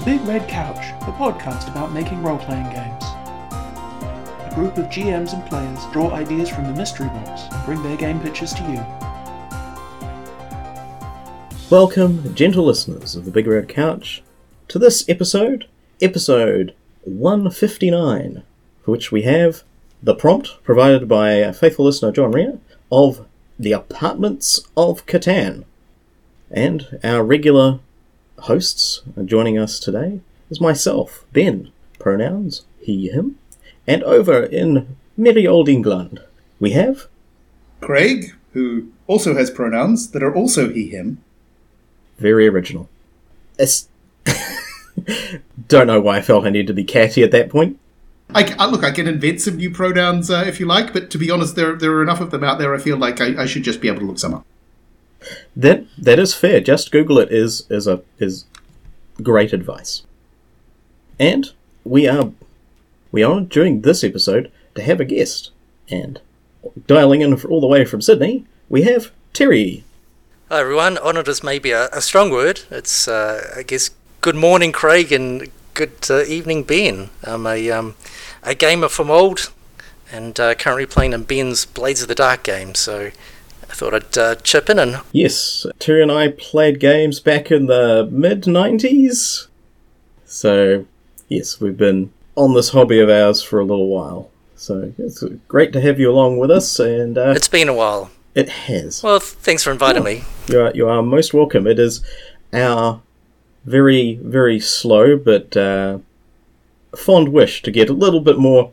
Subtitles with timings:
[0.00, 3.04] The Big Red Couch, a podcast about making role playing games.
[3.52, 7.98] A group of GMs and players draw ideas from the mystery box and bring their
[7.98, 8.82] game pitches to you.
[11.68, 14.22] Welcome, gentle listeners of the Big Red Couch,
[14.68, 15.66] to this episode,
[16.00, 18.42] episode 159,
[18.82, 19.64] for which we have
[20.02, 22.58] the prompt provided by faithful listener John Rea
[22.90, 23.26] of
[23.58, 25.66] The Apartments of Catan.
[26.50, 27.80] And our regular
[28.42, 33.38] hosts joining us today is myself, Ben, pronouns he, him,
[33.86, 36.20] and over in merry old England
[36.58, 37.06] we have
[37.80, 41.22] Craig, who also has pronouns that are also he, him.
[42.18, 42.88] very original.
[43.58, 43.88] It's
[45.68, 47.78] don't know why I felt I needed to be catty at that point.
[48.34, 51.18] I, uh, look, I can invent some new pronouns uh, if you like, but to
[51.18, 52.74] be honest, there there are enough of them out there.
[52.74, 54.46] I feel like I, I should just be able to look some up.
[55.56, 56.60] That that is fair.
[56.60, 58.46] Just Google it is is a is
[59.22, 60.02] great advice.
[61.18, 61.52] And
[61.84, 62.32] we are
[63.12, 65.50] we are during this episode to have a guest,
[65.90, 66.20] and
[66.86, 69.84] dialing in all the way from Sydney, we have Terry.
[70.48, 70.98] Hi everyone.
[70.98, 72.62] Honoured is maybe a, a strong word.
[72.70, 73.90] It's uh, I guess
[74.20, 77.10] good morning, Craig, and good uh, evening, Ben.
[77.22, 77.94] I'm a um,
[78.42, 79.52] a gamer from old,
[80.10, 82.74] and uh, currently playing in Ben's Blades of the Dark game.
[82.74, 83.10] So
[83.70, 87.66] I thought I'd uh, chip in and Yes, Terry and I played games back in
[87.66, 89.46] the mid '90s,
[90.26, 90.86] so
[91.28, 94.30] yes, we've been on this hobby of ours for a little while.
[94.56, 98.10] So it's great to have you along with us, and uh, it's been a while.
[98.34, 99.02] it has.
[99.04, 100.24] Well, thanks for inviting me.
[100.48, 101.66] You are, you are most welcome.
[101.66, 102.02] It is
[102.52, 103.00] our
[103.64, 105.98] very, very slow but uh,
[106.96, 108.72] fond wish to get a little bit more,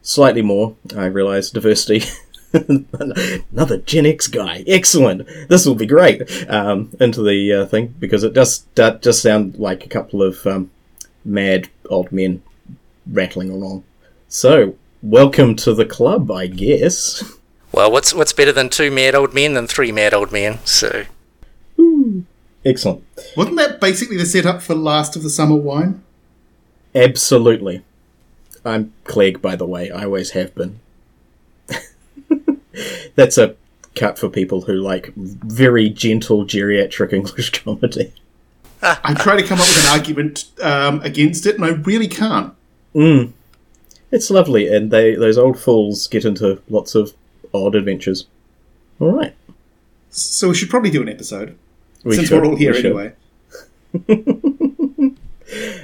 [0.00, 2.06] slightly more, I realise, diversity.
[3.52, 4.64] Another Gen X guy.
[4.66, 5.26] Excellent.
[5.48, 6.22] This will be great.
[6.48, 10.46] Um, into the uh, thing because it does that just sound like a couple of
[10.46, 10.70] um,
[11.24, 12.42] mad old men
[13.06, 13.84] rattling along.
[14.28, 17.22] So, welcome to the club, I guess.
[17.72, 20.58] Well, what's what's better than two mad old men than three mad old men?
[20.64, 21.04] So
[22.64, 23.04] Excellent.
[23.36, 26.02] Wasn't that basically the setup for Last of the Summer Wine?
[26.94, 27.82] Absolutely.
[28.64, 29.90] I'm Clegg, by the way.
[29.90, 30.80] I always have been.
[33.18, 33.56] That's a
[33.96, 38.12] cut for people who like very gentle geriatric English comedy.
[38.80, 42.54] I try to come up with an argument um, against it, and I really can't.
[44.12, 47.12] It's lovely, and they those old fools get into lots of
[47.52, 48.28] odd adventures.
[49.00, 49.34] All right,
[50.10, 51.58] So we should probably do an episode
[52.04, 53.12] we since should, we're all here we anyway.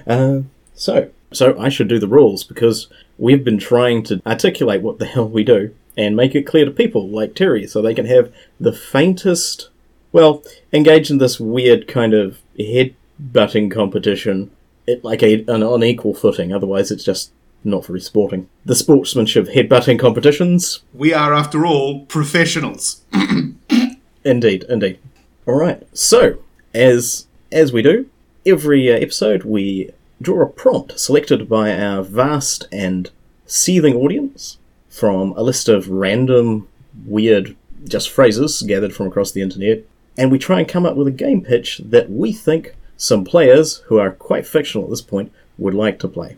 [0.07, 0.43] Uh,
[0.75, 5.07] so, so I should do the rules because we've been trying to articulate what the
[5.07, 8.33] hell we do and make it clear to people like Terry, so they can have
[8.59, 9.69] the faintest,
[10.13, 14.51] well, engage in this weird kind of head butting competition,
[14.87, 16.53] it like a, an unequal footing.
[16.53, 18.49] Otherwise, it's just not very sporting.
[18.65, 23.03] The sportsmanship head butting competitions, We are, after all, professionals.
[24.25, 24.99] Indeed, indeed.
[25.47, 25.87] All right.
[25.93, 26.39] So,
[26.73, 28.09] as as we do
[28.47, 29.91] every uh, episode, we
[30.21, 33.11] draw a prompt selected by our vast and
[33.45, 34.57] seething audience
[34.95, 36.69] from a list of random,
[37.05, 37.57] weird,
[37.89, 39.83] just phrases gathered from across the internet,
[40.17, 43.79] and we try and come up with a game pitch that we think some players
[43.87, 46.37] who are quite fictional at this point would like to play.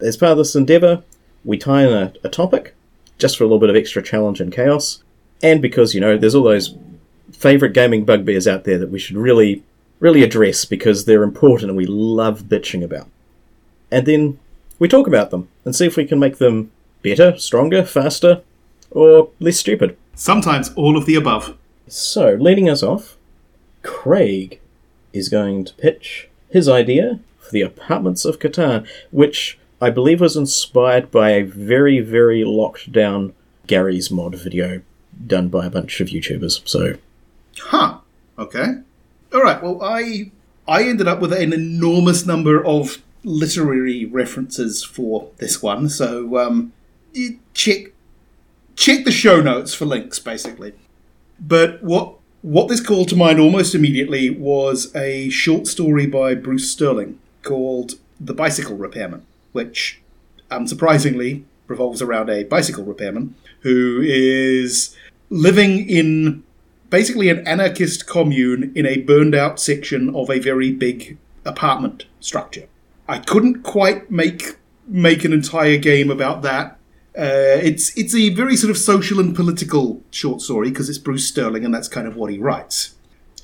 [0.00, 1.04] As part of this endeavour,
[1.44, 2.74] we tie in a, a topic
[3.16, 5.04] just for a little bit of extra challenge and chaos,
[5.40, 6.76] and because you know there's all those
[7.32, 9.62] favorite gaming bugbears out there that we should really,
[10.00, 13.06] really address because they're important and we love bitching about.
[13.88, 14.40] And then
[14.80, 16.72] we talk about them and see if we can make them
[17.02, 18.42] better, stronger, faster,
[18.90, 19.96] or less stupid.
[20.14, 21.56] Sometimes all of the above.
[21.86, 23.16] So, leading us off,
[23.82, 24.60] Craig
[25.12, 30.36] is going to pitch his idea for the Apartments of Catan, which I believe was
[30.36, 33.32] inspired by a very, very locked down
[33.66, 34.82] Garry's Mod video
[35.26, 36.66] done by a bunch of YouTubers.
[36.68, 36.94] So,
[37.58, 37.98] Huh.
[38.38, 38.74] Okay.
[39.32, 39.62] All right.
[39.62, 40.30] Well, I
[40.66, 45.88] I ended up with an enormous number of literary references for this one.
[45.88, 46.72] So um,
[47.54, 47.92] check
[48.76, 50.72] check the show notes for links, basically.
[51.40, 56.70] But what what this called to mind almost immediately was a short story by Bruce
[56.70, 60.00] Sterling called "The Bicycle Repairman," which
[60.50, 64.96] unsurprisingly revolves around a bicycle repairman who is
[65.30, 66.42] living in
[66.90, 72.66] basically an anarchist commune in a burned out section of a very big apartment structure.
[73.06, 74.56] I couldn't quite make
[74.86, 76.77] make an entire game about that.
[77.18, 81.26] Uh, it's it's a very sort of social and political short story because it's Bruce
[81.26, 82.94] Sterling and that's kind of what he writes.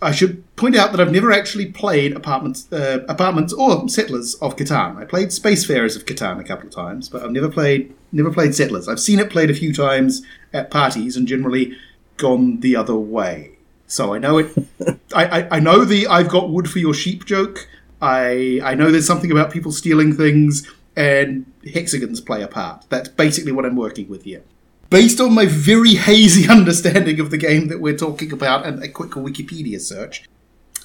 [0.01, 4.55] I should point out that I've never actually played apartments, uh, apartments or settlers of
[4.55, 4.97] Catan.
[4.97, 8.55] I played Spacefarers of Catan a couple of times, but I've never played never played
[8.55, 8.87] settlers.
[8.87, 10.23] I've seen it played a few times
[10.53, 11.77] at parties and generally
[12.17, 13.59] gone the other way.
[13.89, 14.57] So I know it.
[15.15, 17.67] I, I, I know the "I've got wood for your sheep" joke.
[18.01, 22.85] I I know there's something about people stealing things and hexagons play a part.
[22.89, 24.43] That's basically what I'm working with here.
[24.91, 28.89] Based on my very hazy understanding of the game that we're talking about and a
[28.89, 30.25] quick Wikipedia search,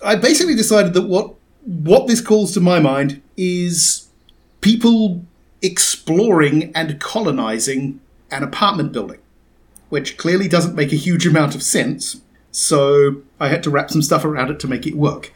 [0.03, 1.35] I basically decided that what
[1.65, 4.07] what this calls to my mind is
[4.61, 5.23] people
[5.61, 8.00] exploring and colonizing
[8.31, 9.19] an apartment building,
[9.89, 12.21] which clearly doesn't make a huge amount of sense.
[12.51, 15.33] So I had to wrap some stuff around it to make it work.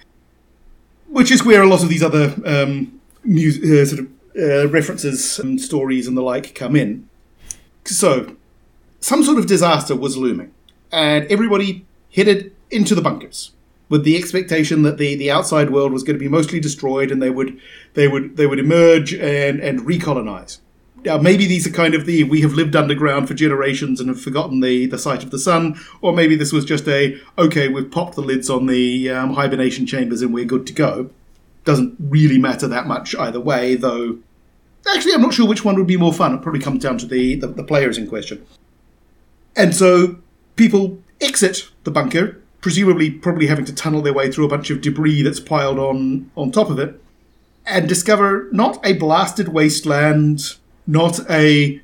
[1.09, 4.07] Which is where a lot of these other um, mu- uh, sort of
[4.37, 7.07] uh, references and stories and the like come in.
[7.85, 8.35] So,
[8.99, 10.53] some sort of disaster was looming,
[10.91, 13.51] and everybody headed into the bunkers
[13.89, 17.21] with the expectation that the, the outside world was going to be mostly destroyed and
[17.21, 17.59] they would
[17.93, 20.59] they would they would emerge and and recolonize.
[21.05, 24.21] Now maybe these are kind of the we have lived underground for generations and have
[24.21, 27.91] forgotten the the sight of the sun, or maybe this was just a okay we've
[27.91, 31.11] popped the lids on the um, hibernation chambers and we're good to go.
[31.63, 34.19] Doesn't really matter that much either way, though.
[34.93, 36.33] Actually, I'm not sure which one would be more fun.
[36.33, 38.45] It probably comes down to the, the, the players in question.
[39.55, 40.17] And so
[40.55, 44.81] people exit the bunker presumably probably having to tunnel their way through a bunch of
[44.81, 46.99] debris that's piled on on top of it,
[47.67, 50.55] and discover not a blasted wasteland,
[50.87, 51.79] not a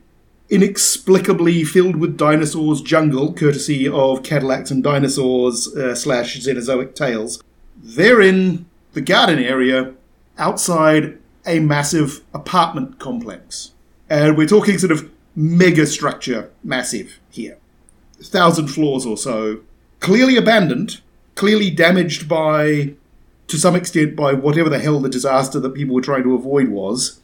[0.49, 7.43] inexplicably filled with dinosaurs jungle, courtesy of Cadillacs and dinosaurs uh, slash Xenozoic tales.
[7.77, 8.65] They're in
[8.99, 9.93] the garden area
[10.37, 13.71] outside a massive apartment complex.
[14.09, 17.57] And we're talking sort of mega structure massive here.
[18.19, 19.61] A thousand floors or so,
[20.01, 20.99] clearly abandoned,
[21.35, 22.95] clearly damaged by,
[23.47, 26.67] to some extent, by whatever the hell the disaster that people were trying to avoid
[26.67, 27.21] was,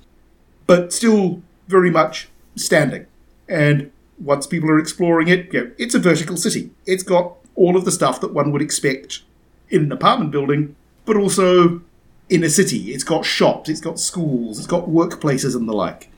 [0.67, 3.05] but still very much standing.
[3.49, 6.71] And once people are exploring it, you know, it's a vertical city.
[6.85, 9.23] It's got all of the stuff that one would expect
[9.69, 11.81] in an apartment building, but also
[12.29, 12.91] in a city.
[12.91, 16.09] It's got shops, it's got schools, it's got workplaces and the like.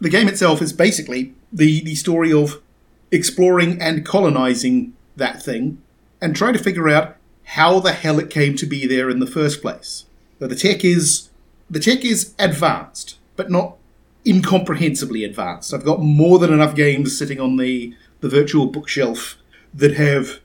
[0.00, 2.62] The game itself is basically the, the story of
[3.10, 5.82] exploring and colonizing that thing
[6.20, 9.26] and trying to figure out how the hell it came to be there in the
[9.26, 10.04] first place.
[10.38, 11.30] So the tech is
[11.70, 13.76] the tech is advanced, but not
[14.24, 15.72] incomprehensibly advanced.
[15.72, 19.36] I've got more than enough games sitting on the, the virtual bookshelf
[19.74, 20.40] that have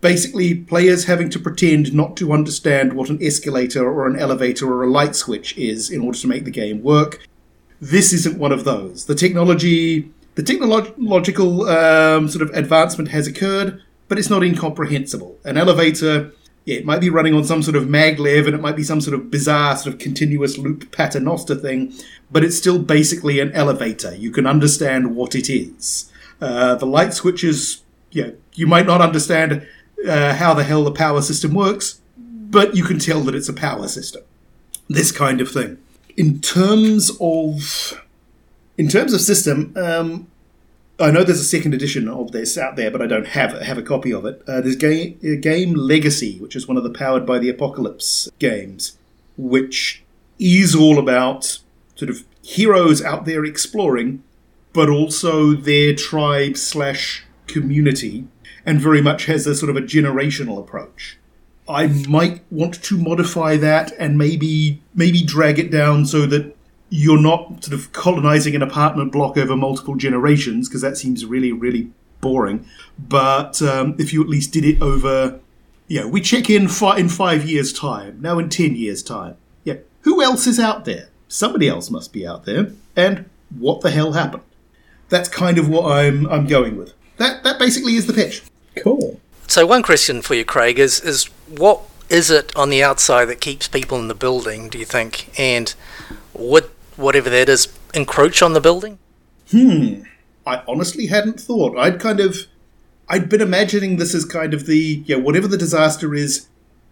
[0.00, 4.84] basically players having to pretend not to understand what an escalator or an elevator or
[4.84, 7.26] a light switch is in order to make the game work.
[7.80, 9.06] This isn't one of those.
[9.06, 15.38] The technology, the technological um, sort of advancement has occurred, but it's not incomprehensible.
[15.44, 16.32] An elevator,
[16.64, 19.00] yeah, it might be running on some sort of maglev and it might be some
[19.00, 21.92] sort of bizarre sort of continuous loop paternoster thing,
[22.30, 24.14] but it's still basically an elevator.
[24.14, 26.10] You can understand what it is.
[26.40, 29.66] Uh, the light switches, yeah, you might not understand
[30.06, 33.52] uh, how the hell the power system works, but you can tell that it's a
[33.52, 34.22] power system.
[34.88, 35.78] This kind of thing.
[36.16, 38.02] In terms of
[38.76, 40.28] in terms of system, um,
[41.00, 43.78] I know there's a second edition of this out there, but I don't have have
[43.78, 44.42] a copy of it.
[44.48, 48.30] Uh, there's game, uh, game Legacy, which is one of the Powered by the Apocalypse
[48.38, 48.96] games,
[49.36, 50.02] which
[50.38, 51.58] is all about
[51.94, 54.22] sort of heroes out there exploring,
[54.72, 58.26] but also their tribe slash community,
[58.68, 61.16] and very much has a sort of a generational approach.
[61.66, 66.54] I might want to modify that and maybe maybe drag it down so that
[66.90, 71.50] you're not sort of colonizing an apartment block over multiple generations because that seems really
[71.50, 72.66] really boring.
[72.98, 75.40] But um, if you at least did it over
[75.86, 79.36] yeah we check in fi- in five years time now in ten years time.
[79.64, 81.08] Yeah who else is out there?
[81.26, 82.72] Somebody else must be out there.
[82.94, 84.44] And what the hell happened?
[85.08, 86.92] That's kind of what i'm i'm going with.
[87.16, 88.42] That that basically is the pitch
[88.82, 89.20] Cool.
[89.46, 93.40] So one question for you, Craig, is is what is it on the outside that
[93.40, 94.68] keeps people in the building?
[94.68, 95.74] Do you think, and
[96.34, 96.64] would
[96.96, 98.98] whatever that is encroach on the building?
[99.50, 100.02] Hmm.
[100.46, 101.76] I honestly hadn't thought.
[101.78, 102.46] I'd kind of,
[103.08, 106.46] I'd been imagining this as kind of the yeah whatever the disaster is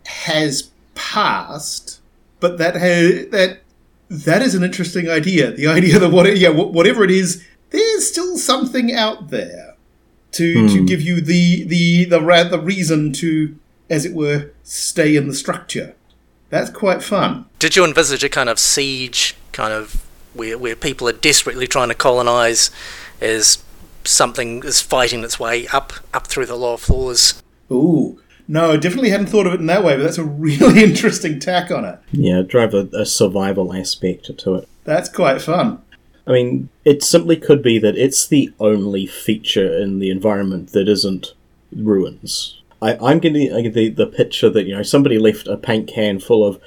[0.06, 2.00] has passed,
[2.40, 3.60] but that ha- that
[4.08, 5.52] that is an interesting idea.
[5.52, 9.65] The idea that what yeah whatever it is, there's still something out there
[10.36, 10.84] to to hmm.
[10.86, 13.56] give you the the the ra- the reason to,
[13.90, 15.94] as it were, stay in the structure.
[16.48, 17.46] That's quite fun.
[17.58, 21.88] Did you envisage a kind of siege, kind of where where people are desperately trying
[21.88, 22.70] to colonize,
[23.20, 23.62] as
[24.04, 27.42] something is fighting its way up up through the lower floors?
[27.70, 31.40] Ooh, No, definitely hadn't thought of it in that way, but that's a really interesting
[31.40, 31.98] tack on it.
[32.12, 34.68] Yeah, drive a, a survival aspect to it.
[34.84, 35.82] That's quite fun.
[36.26, 40.88] I mean, it simply could be that it's the only feature in the environment that
[40.88, 41.34] isn't
[41.72, 42.60] ruins.
[42.82, 46.44] I, I'm getting the, the picture that, you know, somebody left a paint can full
[46.44, 46.60] of,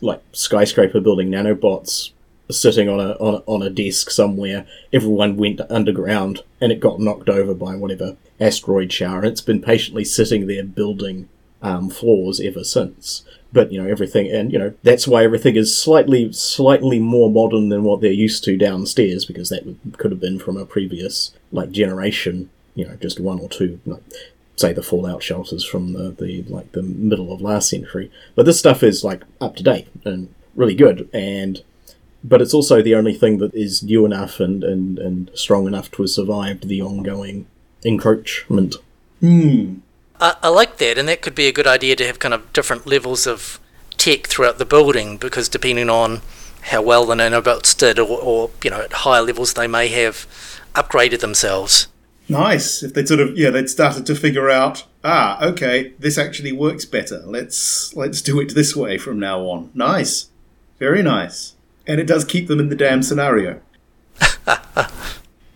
[0.00, 2.12] like, skyscraper building nanobots
[2.50, 4.66] sitting on a, on a, on a desk somewhere.
[4.92, 9.18] Everyone went underground and it got knocked over by whatever asteroid shower.
[9.18, 11.28] and It's been patiently sitting there building
[11.62, 13.24] um, floors ever since.
[13.52, 17.68] But you know everything, and you know that's why everything is slightly, slightly more modern
[17.68, 19.64] than what they're used to downstairs, because that
[19.98, 22.50] could have been from a previous like generation.
[22.76, 24.02] You know, just one or two, like
[24.56, 28.10] say the fallout shelters from the, the like the middle of last century.
[28.36, 31.62] But this stuff is like up to date and really good, and
[32.22, 35.90] but it's also the only thing that is new enough and, and, and strong enough
[35.92, 37.46] to have survived the ongoing
[37.84, 38.76] encroachment.
[39.20, 39.76] Hmm.
[40.20, 42.52] I, I like that, and that could be a good idea to have kind of
[42.52, 43.58] different levels of
[43.96, 46.22] tech throughout the building because depending on
[46.62, 50.26] how well the nanobots did, or, or you know, at higher levels, they may have
[50.74, 51.88] upgraded themselves.
[52.28, 52.82] Nice.
[52.82, 56.84] If they'd sort of yeah, they'd started to figure out, ah, okay, this actually works
[56.84, 57.22] better.
[57.24, 59.70] Let's let's do it this way from now on.
[59.74, 60.28] Nice.
[60.78, 61.54] Very nice.
[61.86, 63.60] And it does keep them in the damn scenario.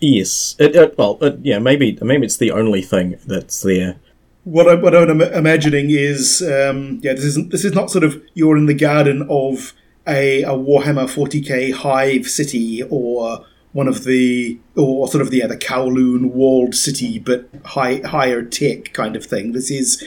[0.00, 3.96] Yes, it, it, well, it, yeah, maybe maybe it's the only thing that's there.
[4.44, 8.22] What, I, what I'm imagining is, um, yeah, this isn't this is not sort of
[8.34, 9.72] you're in the garden of
[10.06, 15.48] a, a Warhammer 40k hive city or one of the or sort of the yeah,
[15.48, 19.52] Kowloon walled city, but high higher tech kind of thing.
[19.52, 20.02] This is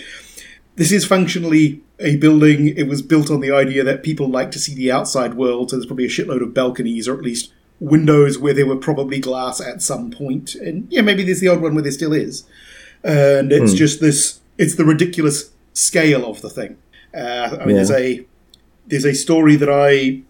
[0.75, 2.69] this is functionally a building.
[2.69, 5.75] It was built on the idea that people like to see the outside world, so
[5.75, 9.61] there's probably a shitload of balconies or at least windows where there were probably glass
[9.61, 10.17] at some point.
[10.17, 12.43] point, and yeah, maybe there's the odd one where there still is,
[13.07, 13.77] and it's Hmm.
[13.77, 14.39] just this.
[14.57, 16.77] It's the ridiculous scale of the thing.
[17.15, 17.83] Uh, I mean, Yeah.
[17.83, 18.25] there's a
[18.89, 20.21] there's a story that I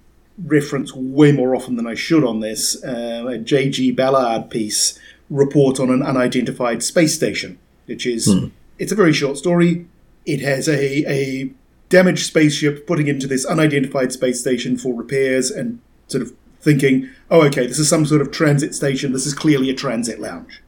[0.45, 2.81] reference way more often than I should on this.
[2.83, 3.91] Uh, a J.G.
[3.91, 4.97] Ballard piece
[5.29, 8.33] report on an unidentified space station, which is
[8.79, 9.85] it's a very short story.
[10.25, 11.49] It has a a
[11.89, 17.43] damaged spaceship putting into this unidentified space station for repairs and sort of thinking, oh,
[17.43, 19.13] okay, this is some sort of transit station.
[19.13, 20.61] This is clearly a transit lounge.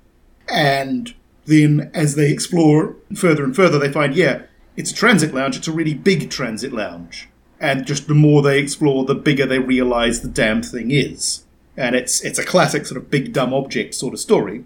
[0.47, 1.13] And
[1.49, 4.43] then as they explore further and further, they find, yeah,
[4.77, 5.57] it's a transit lounge.
[5.57, 7.27] It's a really big transit lounge.
[7.59, 11.43] And just the more they explore, the bigger they realize the damn thing is.
[11.75, 14.65] And it's it's a classic sort of big dumb object sort of story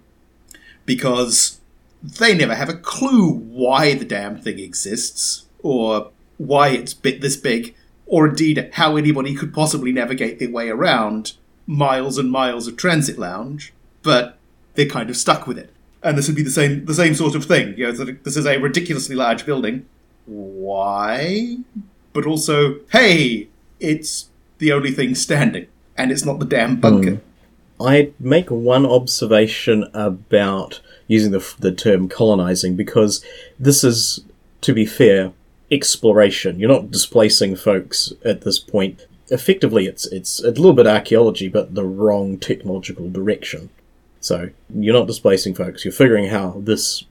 [0.85, 1.59] because
[2.03, 7.37] they never have a clue why the damn thing exists or why it's bit this
[7.37, 7.75] big
[8.05, 11.33] or indeed how anybody could possibly navigate their way around
[11.65, 14.37] miles and miles of transit lounge but
[14.73, 15.73] they're kind of stuck with it
[16.03, 18.45] and this would be the same the same sort of thing you know this is
[18.45, 19.85] a ridiculously large building
[20.25, 21.57] why
[22.13, 23.47] but also hey
[23.79, 24.29] it's
[24.59, 25.67] the only thing standing
[25.97, 26.81] and it's not the damn hmm.
[26.81, 27.21] bunker
[27.81, 33.23] I'd make one observation about using the, the term colonizing because
[33.59, 34.23] this is,
[34.61, 35.33] to be fair,
[35.71, 36.59] exploration.
[36.59, 39.05] You're not displacing folks at this point.
[39.29, 43.69] Effectively, it's it's a little bit archaeology, but the wrong technological direction.
[44.23, 45.83] So you're not displacing folks.
[45.83, 47.03] You're figuring how this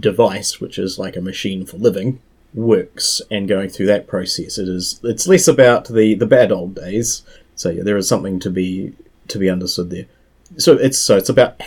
[0.00, 2.20] device, which is like a machine for living,
[2.54, 4.56] works, and going through that process.
[4.56, 4.98] It is.
[5.04, 7.22] It's less about the the bad old days.
[7.54, 8.94] So yeah, there is something to be
[9.28, 10.06] to be understood there.
[10.56, 11.60] So it's so it's about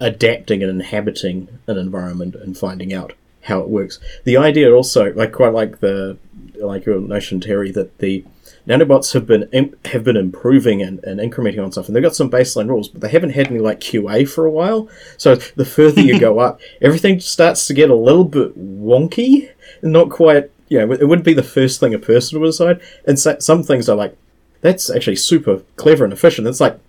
[0.00, 3.14] adapting and inhabiting an environment and finding out
[3.44, 3.98] how it works.
[4.24, 6.18] The idea also, I quite like the
[6.56, 8.22] like your notion, Terry, that the
[8.66, 12.30] nanobots have been have been improving and, and incrementing on stuff, and they've got some
[12.30, 14.88] baseline rules, but they haven't had any like QA for a while.
[15.16, 19.50] So the further you go up, everything starts to get a little bit wonky,
[19.82, 20.50] and not quite.
[20.68, 22.80] You know, it wouldn't be the first thing a person would decide.
[23.06, 24.16] And so, some things are like,
[24.62, 26.48] that's actually super clever and efficient.
[26.48, 26.80] It's like,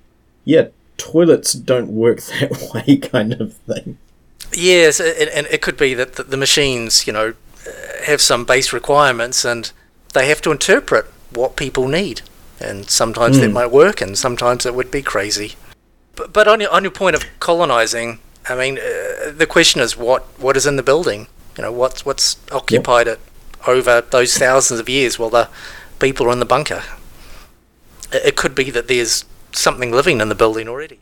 [0.45, 3.99] yeah, toilets don't work that way, kind of thing.
[4.51, 7.33] Yes, and, and it could be that the, machines, you know,
[8.05, 9.71] have some base requirements and
[10.13, 12.21] they have to interpret what people need.
[12.59, 15.53] And sometimes that might work, and sometimes it would be crazy.
[16.15, 18.19] But, but on, your, on your point of colonizing,
[18.49, 21.27] I mean, uh, the question is what, what is in the building?
[21.57, 23.19] You know, what's, what's occupied it
[23.67, 25.49] over those thousands of years while the
[25.99, 26.83] people are in the bunker?
[28.11, 30.99] It, it could be that there's something living in the building already.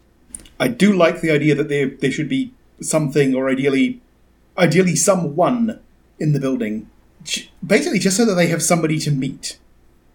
[0.60, 4.02] I do like the idea that there there should be something, or ideally,
[4.58, 5.80] ideally someone
[6.20, 6.90] in the building,
[7.66, 9.58] basically just so that they have somebody to meet,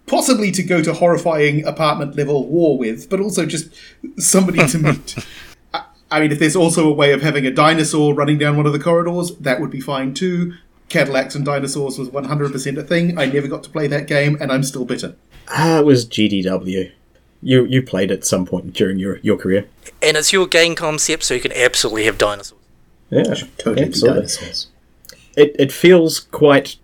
[0.07, 3.71] possibly to go to horrifying apartment level war with, but also just
[4.19, 5.17] somebody to meet.
[5.75, 8.67] I, I mean, if there's also a way of having a dinosaur running down one
[8.67, 10.55] of the corridors, that would be fine too.
[10.89, 13.17] Cadillacs and dinosaurs was 100% a thing.
[13.17, 15.15] I never got to play that game, and I'm still bitter.
[15.49, 16.91] Ah, it was GDW.
[17.43, 19.67] You you played at some point during your, your career.
[20.03, 22.61] And it's your game concept, so you can absolutely have dinosaurs.
[23.09, 23.23] Yeah,
[23.59, 24.21] Totally absolutely.
[24.21, 24.67] dinosaurs.
[25.37, 26.77] It it feels quite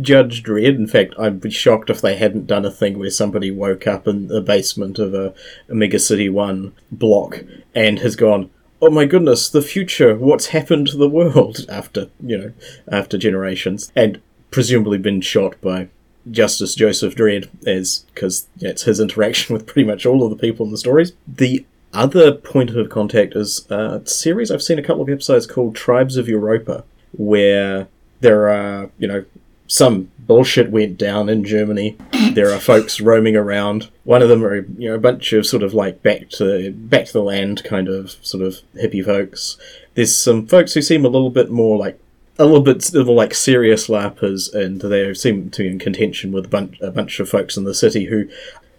[0.00, 0.76] Judge Dredd.
[0.76, 4.06] In fact, I'd be shocked if they hadn't done a thing where somebody woke up
[4.08, 5.34] in the basement of a,
[5.68, 7.42] a Mega City One block
[7.74, 10.16] and has gone, "Oh my goodness, the future!
[10.16, 12.52] What's happened to the world?" After you know,
[12.90, 14.20] after generations, and
[14.50, 15.88] presumably been shot by
[16.30, 20.64] Justice Joseph Dredd, as because it's his interaction with pretty much all of the people
[20.64, 21.12] in the stories.
[21.26, 25.76] The other point of contact is a series I've seen a couple of episodes called
[25.76, 27.88] Tribes of Europa, where
[28.20, 29.24] there are, you know,
[29.72, 31.96] some bullshit went down in Germany.
[32.34, 33.88] There are folks roaming around.
[34.04, 37.06] One of them are, you know, a bunch of sort of like back to back
[37.06, 39.56] to the land kind of sort of hippie folks.
[39.94, 41.98] There's some folks who seem a little bit more like
[42.38, 46.44] a little bit of like serious larpers, and they seem to be in contention with
[46.44, 48.28] a bunch, a bunch of folks in the city who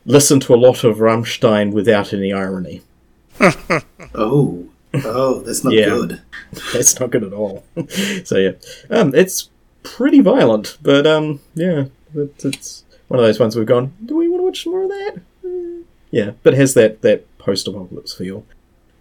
[0.06, 2.82] listen to a lot of Rammstein without any irony.
[4.16, 4.68] Oh,
[5.06, 5.86] oh, that's not Yeah.
[5.90, 6.22] good.
[6.76, 7.64] It's not good at all.
[8.26, 8.52] so yeah,
[8.92, 9.50] um, it's
[9.84, 11.86] pretty violent, but um, yeah,
[12.16, 13.94] it's, it's one of those ones we've gone.
[14.06, 15.22] Do we want to watch more of that?
[15.46, 18.46] Eh, Yeah, but it has that that post-apocalypse feel.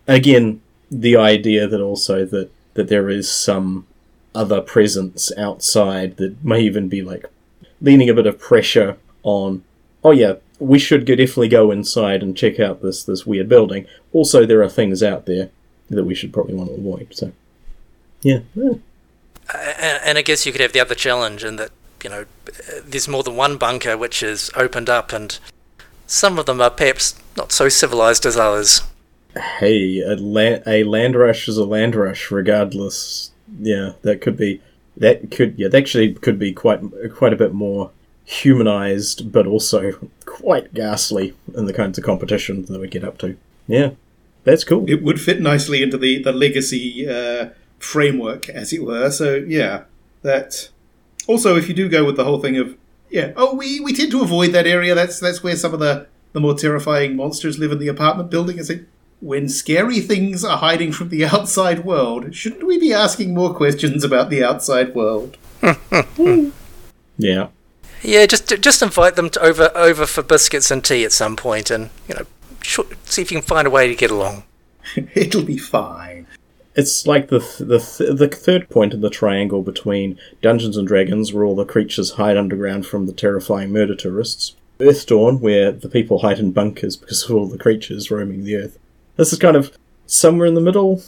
[0.09, 0.61] Again,
[0.91, 3.87] the idea that also that that there is some
[4.35, 7.27] other presence outside that may even be like
[7.81, 9.63] leaning a bit of pressure on.
[10.05, 13.87] Oh yeah, we should go, definitely go inside and check out this this weird building.
[14.13, 15.51] Also, there are things out there
[15.91, 17.09] that we should probably want to avoid.
[17.11, 17.33] So,
[18.23, 18.75] yeah, yeah.
[19.55, 21.71] And, and I guess you could have the other challenge in that
[22.03, 22.25] you know
[22.85, 25.39] there's more than one bunker which is opened up, and
[26.07, 28.83] some of them are perhaps not so civilized as others.
[29.59, 33.31] hey, a, la- a land rush is a land rush, regardless.
[33.61, 34.61] Yeah, that could be
[34.97, 36.81] that could yeah, that actually could be quite
[37.15, 37.91] quite a bit more
[38.25, 39.93] humanized, but also
[40.25, 43.37] quite ghastly in the kinds of competition that we get up to.
[43.67, 43.91] Yeah,
[44.45, 44.89] that's cool.
[44.89, 47.51] It would fit nicely into the the legacy uh,
[47.83, 49.11] framework, as it were.
[49.11, 49.85] So yeah,
[50.23, 50.69] that.
[51.29, 52.77] Also, if you do go with the whole thing of
[53.11, 54.95] yeah, oh, we, we tend to avoid that area.
[54.95, 58.59] That's that's where some of the the more terrifying monsters live in the apartment building.
[58.59, 58.87] Is it
[59.21, 62.35] when scary things are hiding from the outside world?
[62.35, 65.37] Shouldn't we be asking more questions about the outside world?
[67.19, 67.49] Yeah,
[68.03, 71.71] Yeah, just just invite them to over over for biscuits and tea at some point,
[71.71, 72.27] and you know,
[72.63, 74.45] sure, see if you can find a way to get along.
[75.15, 76.22] It'll be fine.
[76.75, 80.87] It's like the th- the th- the third point in the triangle between Dungeons and
[80.87, 84.57] Dragons, where all the creatures hide underground from the terrifying murder tourists.
[84.79, 88.79] Earthdawn, where the people hide in bunkers because of all the creatures roaming the earth.
[89.17, 91.03] This is kind of somewhere in the middle,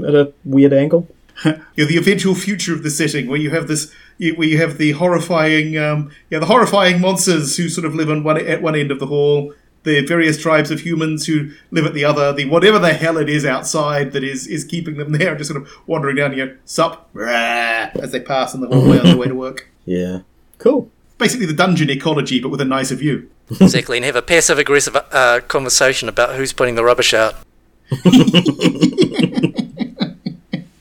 [0.00, 1.08] at a weird angle.
[1.44, 4.92] You're the eventual future of the setting where you have this, where you have the
[4.92, 8.90] horrifying, um, yeah, the horrifying monsters who sort of live on one at one end
[8.90, 9.52] of the hall.
[9.86, 12.32] The various tribes of humans who live at the other.
[12.32, 15.62] The whatever the hell it is outside that is is keeping them there, just sort
[15.62, 19.28] of wandering down here, sup, rah, as they pass in the hallway on their way
[19.28, 19.68] to work.
[19.88, 20.22] Yeah,
[20.58, 20.90] cool.
[21.16, 23.30] Basically, the dungeon ecology, but with a nicer view.
[23.60, 27.36] exactly, and have a passive aggressive uh, conversation about who's putting the rubbish out.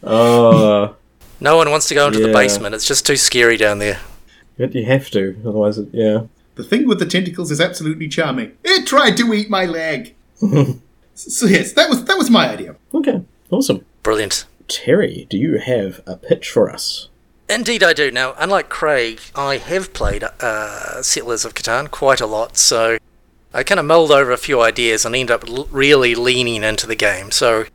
[0.04, 0.94] Uh,
[1.40, 4.00] No one wants to go into the basement; it's just too scary down there.
[4.58, 6.22] but you have to, otherwise, it, yeah.
[6.56, 8.58] The thing with the tentacles is absolutely charming.
[8.64, 10.16] It tried to eat my leg.
[11.14, 12.76] so yes, that was that was my idea.
[12.94, 13.86] Okay, awesome.
[14.04, 14.46] Brilliant.
[14.68, 17.10] Terry, do you have a pitch for us?
[17.48, 18.10] Indeed, I do.
[18.10, 22.98] Now, unlike Craig, I have played uh, Settlers of Catan quite a lot, so
[23.54, 26.88] I kind of mulled over a few ideas and ended up l- really leaning into
[26.88, 27.30] the game.
[27.30, 27.66] So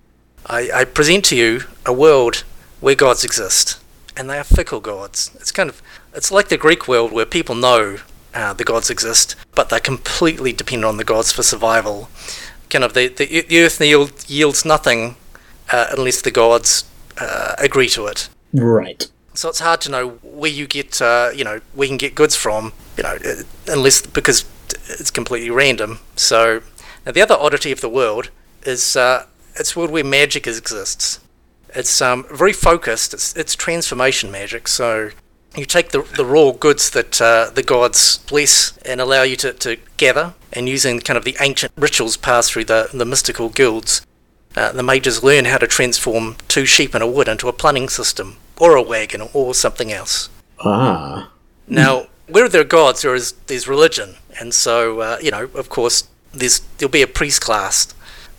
[0.46, 2.42] I, I present to you a world
[2.80, 3.80] where gods exist,
[4.16, 5.30] and they are fickle gods.
[5.36, 5.80] It's kind of
[6.12, 7.98] it's like the Greek world where people know
[8.34, 12.08] uh, the gods exist, but they're completely dependent on the gods for survival.
[12.68, 15.16] Kind of the the, the earth yield, yields nothing
[15.70, 16.84] uh, unless the gods
[17.18, 18.28] uh, agree to it.
[18.52, 19.08] Right.
[19.34, 22.14] So it's hard to know where you get, uh, you know, where you can get
[22.14, 24.44] goods from, you know, uh, unless because
[24.88, 26.00] it's completely random.
[26.16, 26.62] So
[27.06, 28.30] now the other oddity of the world
[28.64, 31.20] is uh, it's a world where magic exists.
[31.74, 33.14] It's um, very focused.
[33.14, 34.66] It's it's transformation magic.
[34.66, 35.10] So
[35.56, 39.52] you take the the raw goods that uh, the gods bless and allow you to,
[39.52, 44.06] to gather, and using kind of the ancient rituals passed through the the mystical guilds,
[44.56, 47.88] uh, the mages learn how to transform two sheep and a wood into a plumbing
[47.88, 50.28] system, or a wagon, or something else.
[50.64, 51.30] Ah.
[51.66, 55.68] Now, where there are gods, there is there's religion, and so uh, you know, of
[55.68, 57.92] course, there's there'll be a priest class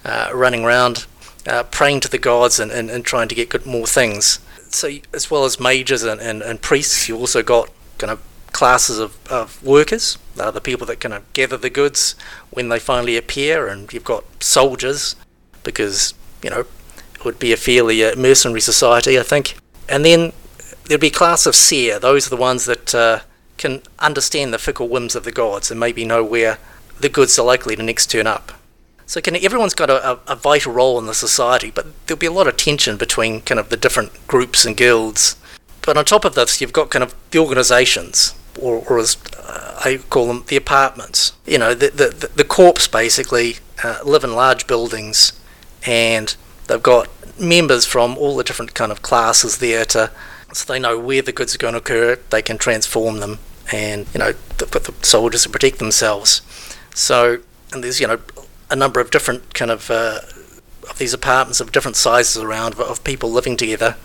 [0.06, 1.06] uh, running around,
[1.46, 4.40] uh, praying to the gods and, and, and trying to get good more things.
[4.72, 9.00] So as well as mages and, and, and priests, you also got kind of classes
[9.00, 10.18] of, of workers.
[10.36, 12.16] They're the people that kind of gather the goods
[12.50, 15.16] when they finally appear, and you've got soldiers
[15.64, 16.66] because you know
[17.16, 19.56] it would be a fairly uh, mercenary society, I think.
[19.88, 20.34] And then
[20.86, 22.00] there'd be a class of seer.
[22.00, 23.20] Those are the ones that uh,
[23.58, 26.58] can understand the fickle whims of the gods and maybe know where
[27.00, 28.54] the goods are likely to next turn up.
[29.06, 32.26] So kind of everyone's got a, a, vital role in the society, but there'll be
[32.26, 35.36] a lot of tension between kind of the different groups and guilds.
[35.82, 39.82] But on top of this, you've got kind of the organisations, or, or as uh,
[39.84, 41.34] I call them, the apartments.
[41.46, 45.34] You know, the the, the corps basically uh, live in large buildings,
[45.86, 46.36] and
[46.68, 47.10] they've got
[47.40, 50.12] members from all the different kind of classes there to,
[50.54, 52.20] so they know where the goods are going to occur.
[52.30, 53.40] They can transform them,
[53.72, 56.42] and you know, the, the soldiers to protect themselves.
[56.94, 57.40] So,
[57.74, 58.20] and there's you know
[58.72, 60.22] a number of different kind of uh,
[60.90, 63.98] of these apartments of different sizes around of people living together.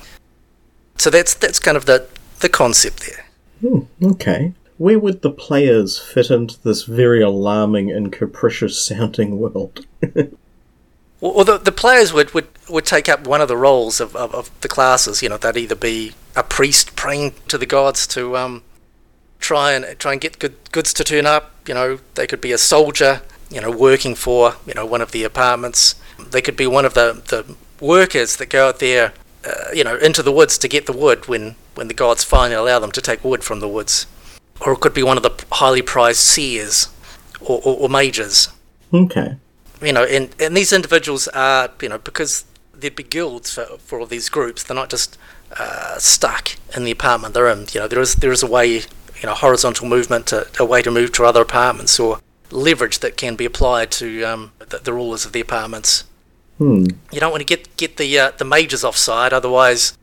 [0.98, 2.06] So that's that's kind of the
[2.40, 3.26] the concept there.
[3.60, 4.52] Hmm, okay.
[4.78, 9.86] Where would the players fit into this very alarming and capricious sounding world?
[11.20, 14.34] well, the, the players would, would, would take up one of the roles of, of,
[14.34, 15.22] of, the classes.
[15.22, 18.62] You know, they'd either be a priest praying to the gods to um,
[19.38, 21.54] try and try and get good, goods to turn up.
[21.66, 25.12] You know, they could be a soldier you know, working for, you know, one of
[25.12, 25.94] the apartments.
[26.18, 27.54] They could be one of the, the
[27.84, 29.12] workers that go out there,
[29.44, 32.56] uh, you know, into the woods to get the wood when, when the gods finally
[32.56, 34.06] allow them to take wood from the woods.
[34.60, 36.88] Or it could be one of the highly prized seers
[37.40, 38.48] or, or, or mages.
[38.92, 39.36] Okay.
[39.82, 44.00] You know, and, and these individuals are, you know, because there'd be guilds for, for
[44.00, 45.18] all these groups, they're not just
[45.58, 47.66] uh, stuck in the apartment they're in.
[47.72, 50.82] You know, there is there is a way, you know, horizontal movement, to, a way
[50.82, 52.18] to move to other apartments or
[52.50, 56.04] leverage that can be applied to um, the, the, rulers of the apartments.
[56.58, 56.86] Hmm.
[57.12, 59.96] You don't want to get get the uh, the mages offside, otherwise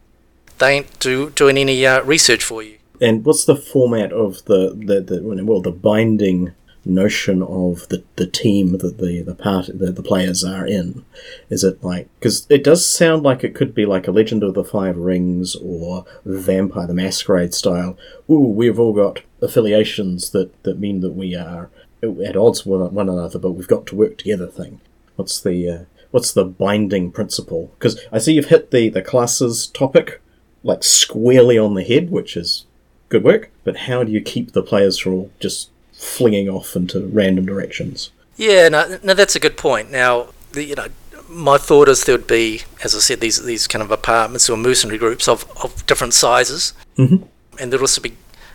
[0.60, 2.77] they ain't do, doing any uh, research for you.
[3.01, 6.53] And what's the format of the, the, the well the binding
[6.86, 11.03] notion of the, the team that the the part the, the players are in?
[11.49, 14.53] Is it like because it does sound like it could be like a Legend of
[14.53, 17.97] the Five Rings or Vampire the Masquerade style.
[18.29, 21.69] Ooh, we've all got affiliations that that mean that we are
[22.04, 24.82] at odds with one another, but we've got to work together thing.
[25.16, 27.72] What's the uh, what's the binding principle?
[27.78, 30.22] Because I see you've hit the the classes topic
[30.63, 32.66] like squarely on the head, which is
[33.10, 33.52] good work.
[33.63, 38.12] But how do you keep the players from all just flinging off into random directions?
[38.36, 39.92] Yeah, no, no, that's a good point.
[39.92, 40.88] Now, the, you know,
[41.30, 44.58] my thought is there would be, as I said, these these kind of apartments or
[44.58, 47.26] mercenary groups of, of different sizes, mm-hmm.
[47.60, 48.13] and there'd also be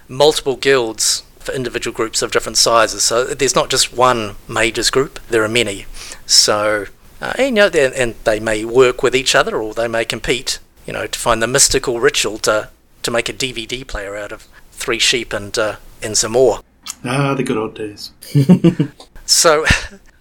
[0.09, 3.03] multiple guilds for individual groups of different sizes.
[3.03, 5.87] So there's not just one mages group, there are many.
[6.27, 6.87] So,
[7.21, 10.59] uh, and, you know, and they may work with each other or they may compete,
[10.87, 12.69] you know, to find the mystical ritual to,
[13.03, 16.61] to make a DVD player out of three sheep and, uh, and some more.
[17.05, 18.13] Ah, the good old days.
[19.27, 19.65] so,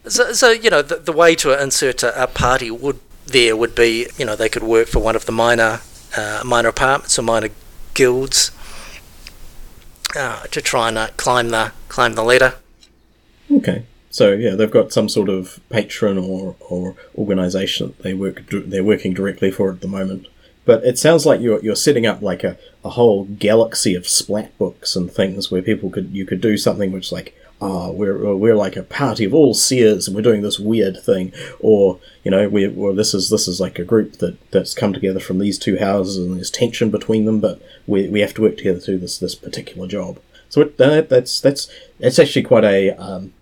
[0.08, 3.76] so, so, you know, the, the way to insert a, a, party would there would
[3.76, 5.82] be, you know, they could work for one of the minor
[6.16, 7.50] uh, minor apartments or minor
[7.94, 8.52] guilds
[10.16, 12.56] uh, to try and uh, climb the climb the ladder.
[13.52, 18.84] Okay, so yeah, they've got some sort of patron or or organisation they work they're
[18.84, 20.28] working directly for at the moment.
[20.66, 24.58] But it sounds like you're you're setting up like a, a whole galaxy of splat
[24.58, 28.56] books and things where people could you could do something which like oh, we're we're
[28.56, 32.48] like a party of all seers and we're doing this weird thing, or you know,
[32.48, 35.58] we well, this is this is like a group that that's come together from these
[35.58, 38.86] two houses and there's tension between them, but we we have to work together to
[38.94, 40.20] do this this particular job.
[40.50, 43.34] So it, that's that's that's actually quite a um,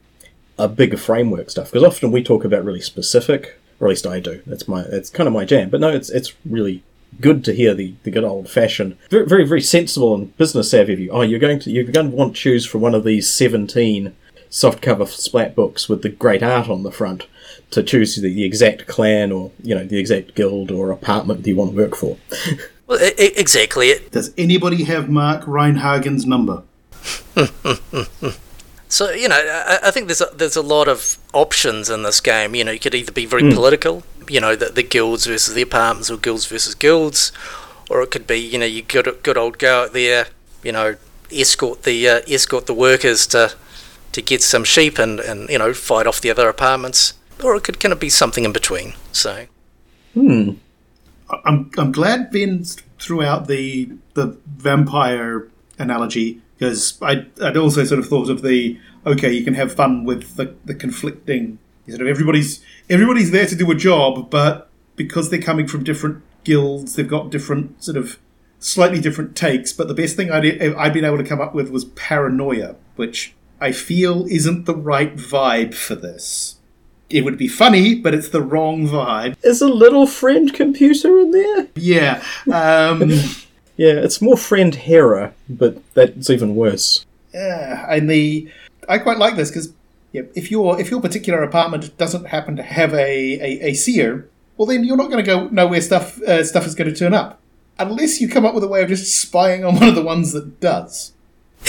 [0.57, 4.19] a big framework stuff because often we talk about really specific, or at least I
[4.19, 4.41] do.
[4.45, 5.69] That's my that's kind of my jam.
[5.69, 6.83] But no, it's it's really
[7.21, 10.93] good to hear the, the good old fashioned, very, very, very sensible and business savvy
[10.93, 11.09] of you.
[11.11, 14.15] Oh, you're going to you're going to want to choose from one of these seventeen
[14.49, 17.27] softcover splat books with the great art on the front
[17.71, 21.49] to choose the, the exact clan or you know the exact guild or apartment that
[21.49, 22.17] you want to work for.
[22.87, 23.93] well, I- exactly.
[24.11, 26.63] Does anybody have Mark Rein-Hagen's number?
[28.87, 32.19] So you know, I, I, think there's a, there's a lot of options in this
[32.19, 32.55] game.
[32.55, 33.53] You know, you could either be very mm.
[33.53, 37.31] political, you know, the, the guilds versus the apartments, or guilds versus guilds,
[37.89, 40.27] or it could be, you know, you good good old go out there,
[40.63, 40.95] you know,
[41.31, 43.53] escort the uh, escort the workers to
[44.11, 47.63] to get some sheep and, and you know fight off the other apartments, or it
[47.63, 48.93] could kind of be something in between.
[49.11, 49.47] So,
[50.13, 50.51] hmm.
[51.43, 52.63] I'm I'm glad Ben
[52.99, 58.79] threw out the the vampire analogy because I I'd also sort of thought of the
[59.05, 63.55] okay you can have fun with the, the conflicting sort of everybody's everybody's there to
[63.55, 68.19] do a job, but because they're coming from different guilds, they've got different sort of
[68.59, 71.69] slightly different takes, but the best thing I'd, I'd been able to come up with
[71.69, 76.55] was paranoia, which I feel isn't the right vibe for this.
[77.09, 79.35] It would be funny, but it's the wrong vibe.
[79.43, 81.67] Is a little friend computer in there?
[81.75, 82.23] Yeah.
[82.51, 83.11] Um,
[83.77, 87.05] Yeah, it's more friend Hera, but that's even worse.
[87.33, 88.49] yeah, and the
[88.87, 89.73] I quite like this because
[90.11, 94.29] yeah, if your if your particular apartment doesn't happen to have a, a, a seer,
[94.57, 96.95] well then you're not going to go know where stuff uh, stuff is going to
[96.95, 97.39] turn up,
[97.77, 100.31] unless you come up with a way of just spying on one of the ones
[100.31, 101.11] that does.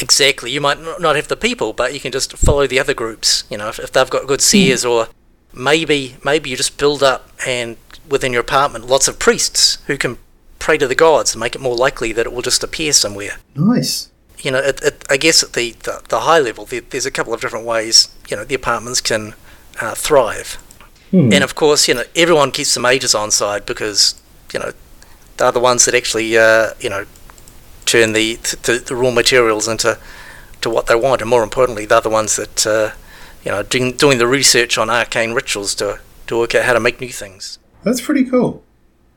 [0.01, 0.51] Exactly.
[0.51, 3.45] You might not have the people, but you can just follow the other groups.
[3.49, 5.09] You know, if, if they've got good seers, or
[5.55, 7.77] maybe maybe you just build up and
[8.09, 10.19] within your apartment lots of priests who can
[10.67, 13.39] pray to the gods and make it more likely that it will just appear somewhere.
[13.55, 14.11] Nice.
[14.41, 17.11] You know, it, it, I guess at the, the, the high level, there, there's a
[17.13, 18.13] couple of different ways.
[18.29, 19.35] You know, the apartments can
[19.81, 20.59] uh, thrive,
[21.13, 24.21] and of course, you know, everyone keeps the mages on side because
[24.53, 24.73] you know
[25.37, 27.07] they're the ones that actually uh, you know
[27.85, 29.97] turn the, the the raw materials into
[30.63, 32.91] to what they want, and more importantly, they're the ones that uh,
[33.45, 36.81] you know doing doing the research on arcane rituals to to work out how to
[36.81, 37.61] make new things.
[37.85, 38.65] That's pretty cool.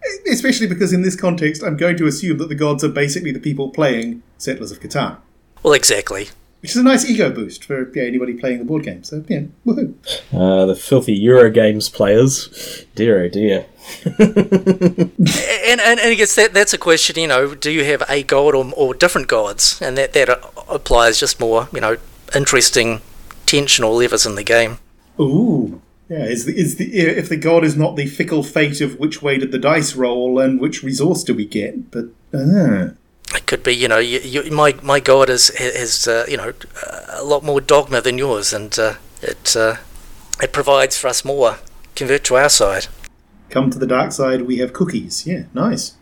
[0.05, 3.31] E- Especially because in this context, I'm going to assume that the gods are basically
[3.31, 5.17] the people playing Settlers of Catan,
[5.63, 6.29] Well, exactly.
[6.61, 9.03] which is a nice ego boost for yeah, anybody playing the board game.
[9.03, 9.93] So yeah, woohoo!
[10.33, 12.85] Uh, the filthy Eurogames players.
[12.95, 13.65] Dear oh dear.
[14.05, 17.19] And, and, and I guess that that's a question.
[17.19, 19.81] You know, do you have a god or, or different gods?
[19.81, 20.29] And that that
[20.69, 21.69] applies just more.
[21.73, 21.97] You know,
[22.35, 23.01] interesting
[23.45, 24.77] tension or levers in the game.
[25.19, 25.81] Ooh.
[26.09, 29.21] Yeah, is the, is the if the god is not the fickle fate of which
[29.21, 32.89] way did the dice roll and which resource do we get, but ah.
[33.35, 36.53] It could be, you know, you, you, my my god is is uh, you know
[37.13, 39.75] a lot more dogma than yours, and uh, it uh,
[40.41, 41.59] it provides for us more.
[41.93, 42.87] Convert to our side,
[43.51, 45.27] come to the dark side, we have cookies.
[45.27, 45.93] Yeah, nice.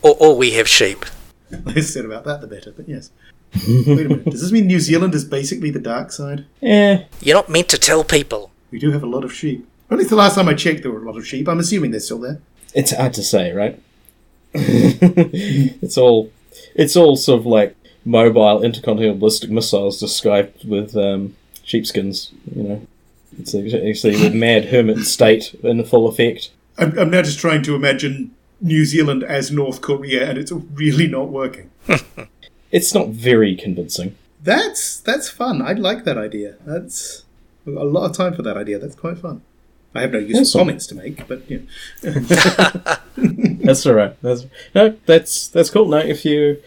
[0.00, 1.04] or, or we have sheep.
[1.64, 2.72] Less said about that, the better.
[2.72, 3.10] But yes.
[3.66, 4.24] Wait a minute.
[4.24, 6.46] Does this mean New Zealand is basically the dark side?
[6.60, 7.04] Yeah.
[7.20, 8.52] You're not meant to tell people.
[8.70, 9.66] We do have a lot of sheep.
[9.90, 11.48] At least the last time I checked, there were a lot of sheep.
[11.48, 12.40] I'm assuming they're still there.
[12.74, 13.80] it's hard to say, right?
[14.54, 16.30] it's all,
[16.74, 22.30] it's all sort of like mobile intercontinental ballistic missiles disguised with um, sheepskins.
[22.54, 22.86] You know,
[23.38, 26.50] it's actually the mad hermit state in full effect.
[26.78, 31.08] I'm, I'm now just trying to imagine New Zealand as North Korea, and it's really
[31.08, 31.70] not working.
[32.72, 34.16] It's not very convincing.
[34.42, 35.60] That's that's fun.
[35.60, 36.56] I like that idea.
[36.64, 37.24] That's
[37.66, 38.78] a lot of time for that idea.
[38.78, 39.42] That's quite fun.
[39.94, 40.60] I have no useful Awesome.
[40.60, 41.58] comments to make, but yeah.
[43.64, 44.16] That's all right.
[44.22, 45.86] That's no, that's that's cool.
[45.88, 46.62] No, if you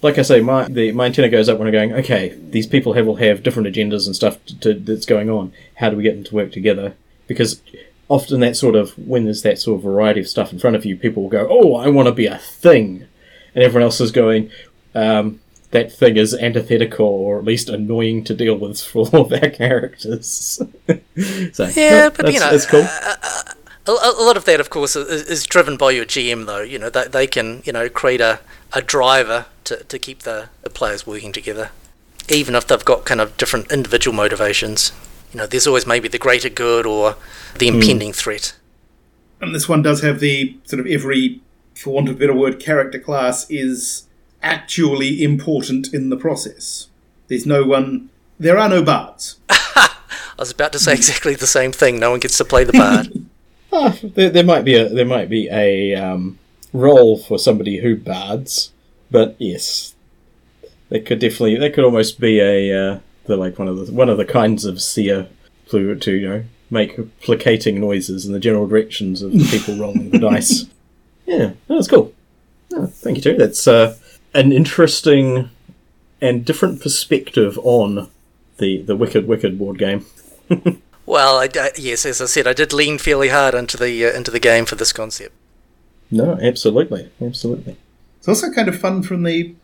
[0.00, 1.92] like I say, my the my antenna goes up when I'm going.
[1.92, 5.52] Okay, these people have will have different agendas and stuff to, to, that's going on.
[5.76, 6.94] How do we get them to work together?
[7.26, 7.60] Because
[8.08, 10.84] often that sort of when there's that sort of variety of stuff in front of
[10.84, 13.06] you, people will go, "Oh, I want to be a thing,"
[13.54, 14.50] and everyone else is going,
[14.94, 15.40] um,
[15.72, 19.50] "That thing is antithetical or at least annoying to deal with for all of our
[19.50, 20.62] characters."
[21.52, 22.80] so Yeah, no, but that's, you know, that's cool.
[22.80, 23.18] A,
[23.50, 23.54] a
[23.86, 26.62] a lot of that, of course, is, is driven by your GM, though.
[26.62, 28.40] You know, they, they can you know create a,
[28.72, 31.70] a driver to, to keep the, the players working together,
[32.28, 34.92] even if they've got kind of different individual motivations.
[35.32, 37.16] You know, there's always maybe the greater good or
[37.58, 37.76] the hmm.
[37.76, 38.54] impending threat.
[39.40, 41.40] And this one does have the sort of every,
[41.74, 44.06] for want of a better word, character class is
[44.42, 46.88] actually important in the process.
[47.28, 48.10] There's no one.
[48.38, 49.38] There are no bards.
[49.48, 49.90] I
[50.38, 52.00] was about to say exactly the same thing.
[52.00, 53.26] No one gets to play the bard.
[53.72, 56.38] Ah, there, there might be a there might be a um,
[56.72, 58.72] role for somebody who bards,
[59.10, 59.94] but yes,
[60.88, 64.08] they could definitely that could almost be a uh, the like one of the one
[64.08, 65.28] of the kinds of seer
[65.68, 70.10] to to you know make placating noises in the general directions of the people rolling
[70.10, 70.64] the dice.
[71.26, 72.12] Yeah, that's cool.
[72.74, 73.34] Oh, thank you, too.
[73.36, 73.96] That's uh,
[74.34, 75.50] an interesting
[76.20, 78.08] and different perspective on
[78.58, 80.04] the the Wicked Wicked board game.
[81.06, 84.12] well, I, I- yes, as I said, I did lean fairly hard into the uh,
[84.16, 85.34] into the game for this concept.
[86.10, 87.76] No, absolutely, absolutely.
[88.18, 89.54] It's also kind of fun from the.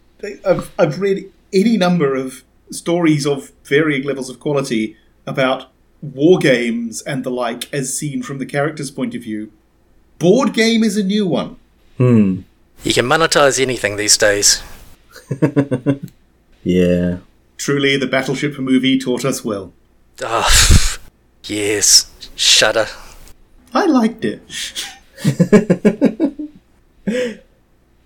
[0.45, 5.67] I've, I've read any number of stories of varying levels of quality about
[6.03, 9.53] war games and the like as seen from the character's point of view.
[10.19, 11.57] Board game is a new one.
[11.99, 12.41] Hmm.
[12.85, 14.63] You can monetize anything these days.
[16.69, 17.19] Yeah.
[17.57, 19.73] Truly, the Battleship movie taught us well.
[20.23, 20.99] Ah,
[21.45, 22.87] yes, shudder.
[23.73, 24.43] I liked it.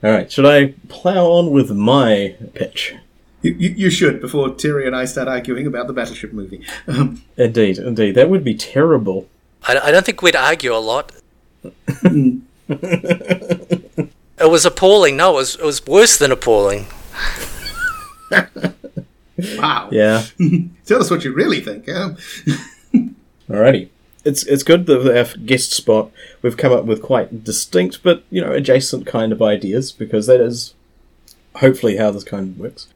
[0.03, 2.95] All right, should I plow on with my pitch?
[3.43, 6.65] You, you, you should before Terry and I start arguing about the Battleship movie.
[6.87, 9.29] Um, Indeed, indeed, that would be terrible.
[9.65, 11.11] I, I don't think we'd argue a lot.
[14.43, 15.17] I It was appalling.
[15.17, 16.87] No, it was it was worse than appalling.
[19.57, 19.89] Wow.
[19.91, 20.25] Yeah.
[20.87, 21.89] Tell us what you really think.
[21.89, 22.17] Um,
[23.49, 23.89] Alrighty.
[24.25, 28.41] It's it's good that our guest spot we've come up with quite distinct but you
[28.41, 30.75] know adjacent kind of ideas because that is
[31.57, 32.87] hopefully how this kind of works.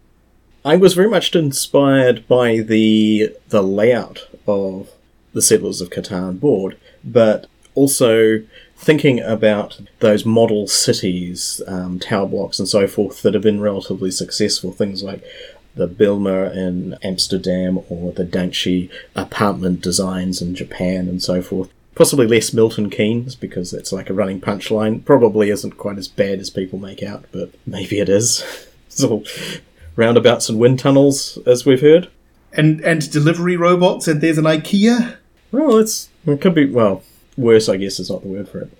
[0.64, 4.90] I was very much inspired by the the layout of
[5.32, 8.42] the Settlers of Catan board, but also
[8.76, 14.10] thinking about those model cities, um, tower blocks, and so forth that have been relatively
[14.10, 14.72] successful.
[14.72, 15.24] Things like
[15.74, 21.70] the Bijlmer in Amsterdam or the Danchi apartment designs in Japan and so forth.
[21.94, 25.04] Possibly less Milton Keynes because it's like a running punchline.
[25.04, 28.44] Probably isn't quite as bad as people make out, but maybe it is.
[28.86, 29.24] it's all
[29.96, 32.10] roundabouts and wind tunnels, as we've heard.
[32.52, 35.16] and and delivery robots, and there's an IKEA.
[35.52, 37.02] Well, it's it could be well
[37.36, 37.68] worse.
[37.68, 38.78] I guess is not the word for it.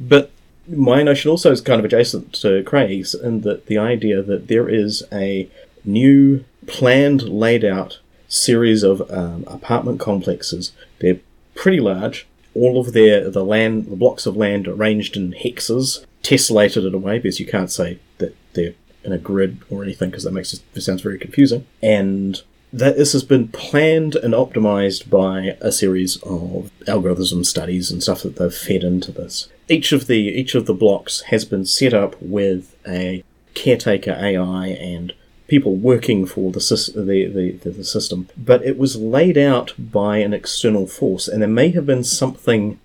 [0.00, 0.30] But
[0.68, 4.68] my notion also is kind of adjacent to Craig's in that the idea that there
[4.68, 5.48] is a
[5.84, 7.98] new planned, laid out
[8.28, 10.72] series of um, apartment complexes.
[11.00, 11.20] They're
[11.54, 12.26] pretty large.
[12.54, 16.98] All of their the land, the blocks of land arranged in hexes, tessellated in a
[16.98, 20.52] way because you can't say that they're in a grid or anything because that makes
[20.52, 21.66] it, it sounds very confusing.
[21.82, 22.42] And
[22.72, 28.22] that this has been planned and optimized by a series of algorithm studies and stuff
[28.22, 29.48] that they've fed into this.
[29.68, 34.68] Each of the each of the blocks has been set up with a caretaker AI
[34.68, 35.12] and
[35.48, 36.60] people working for the,
[36.94, 37.26] the,
[37.62, 41.70] the, the, system, but it was laid out by an external force, and there may
[41.70, 42.80] have been something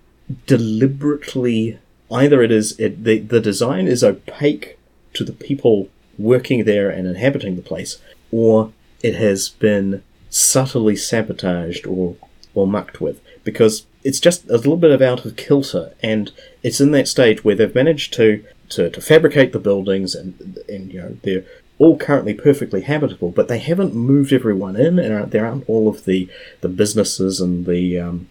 [0.46, 1.78] deliberately
[2.10, 4.78] either it is it, the, the design is opaque
[5.14, 7.98] to the people working there and inhabiting the place,
[8.30, 8.70] or
[9.02, 12.16] it has been subtly sabotaged or
[12.54, 16.32] or mucked with because it's just a little bit of out of kilter and
[16.62, 20.92] it's in that stage where they've managed to to, to fabricate the buildings and and
[20.92, 21.44] you know they're
[21.78, 26.04] all currently perfectly habitable but they haven't moved everyone in and there aren't all of
[26.04, 26.28] the
[26.60, 28.28] the businesses and the um,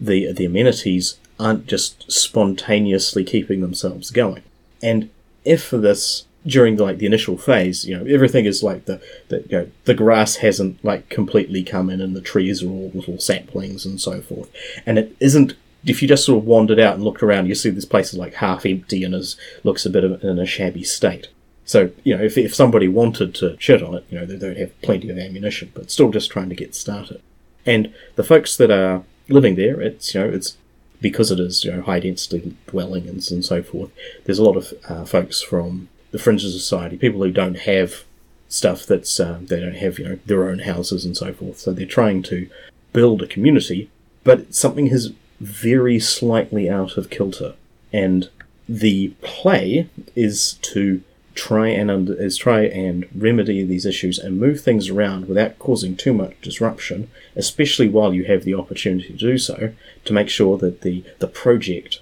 [0.00, 4.42] the the amenities aren't just spontaneously keeping themselves going.
[4.82, 5.10] And
[5.44, 9.40] if this during the, like the initial phase, you know, everything is like the, the
[9.48, 13.18] you know the grass hasn't like completely come in, and the trees are all little
[13.18, 14.50] saplings and so forth,
[14.86, 15.54] and it isn't.
[15.84, 18.18] If you just sort of wandered out and looked around, you see this place is
[18.18, 21.28] like half empty and is looks a bit of, in a shabby state.
[21.64, 24.56] So you know, if if somebody wanted to shit on it, you know, they don't
[24.56, 27.22] have plenty of ammunition, but still just trying to get started.
[27.64, 30.56] And the folks that are living there, it's you know, it's
[31.00, 33.90] because it is you know high density dwellings and so forth.
[34.24, 38.04] There's a lot of uh, folks from the fringes of society, people who don't have
[38.48, 41.58] stuff that's uh, they don't have you know their own houses and so forth.
[41.58, 42.48] So they're trying to
[42.92, 43.90] build a community,
[44.24, 47.54] but something is very slightly out of kilter,
[47.92, 48.28] and
[48.68, 51.02] the play is to
[51.34, 55.94] try and under, is try and remedy these issues and move things around without causing
[55.94, 59.72] too much disruption, especially while you have the opportunity to do so,
[60.04, 62.00] to make sure that the the project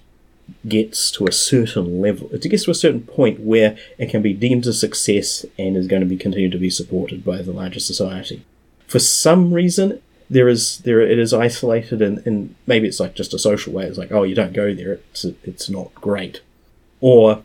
[0.68, 4.32] gets to a certain level, it gets to a certain point where it can be
[4.32, 7.80] deemed a success and is going to be continued to be supported by the larger
[7.80, 8.44] society.
[8.86, 13.34] For some reason, there is there it is isolated and, and maybe it's like just
[13.34, 13.86] a social way.
[13.86, 16.40] It's like oh you don't go there, it's it's not great,
[17.00, 17.42] or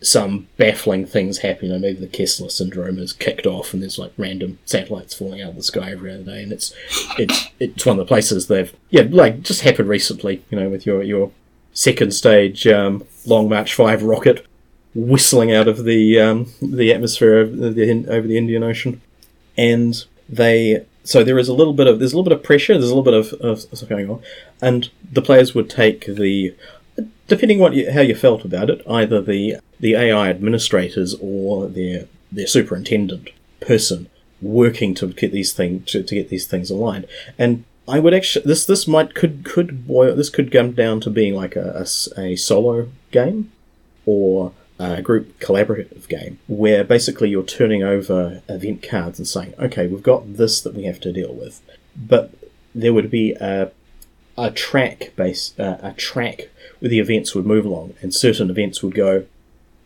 [0.00, 1.66] some baffling things happen.
[1.66, 5.42] You know, maybe the Kessler syndrome is kicked off and there's like random satellites falling
[5.42, 6.72] out of the sky every other day, and it's
[7.18, 10.44] it's it's one of the places they've yeah like just happened recently.
[10.50, 11.32] You know, with your your
[11.78, 14.44] second stage um, Long March Five rocket
[14.94, 19.00] whistling out of the um, the atmosphere of the, over the Indian Ocean,
[19.56, 22.74] and they so there is a little bit of there's a little bit of pressure,
[22.74, 24.20] there's a little bit of, of stuff going on,
[24.60, 26.54] and the players would take the
[27.28, 32.06] depending what you, how you felt about it, either the the AI administrators or their
[32.32, 34.08] their superintendent person
[34.42, 37.06] working to get these things to, to get these things aligned,
[37.38, 41.10] and I would actually this this might could could boil this could come down to
[41.10, 43.50] being like a, a, a solo game
[44.04, 49.86] or a group collaborative game where basically you're turning over event cards and saying, okay,
[49.86, 51.62] we've got this that we have to deal with,
[51.96, 52.32] but
[52.74, 53.72] there would be a
[54.36, 58.82] a track base uh, a track where the events would move along, and certain events
[58.82, 59.24] would go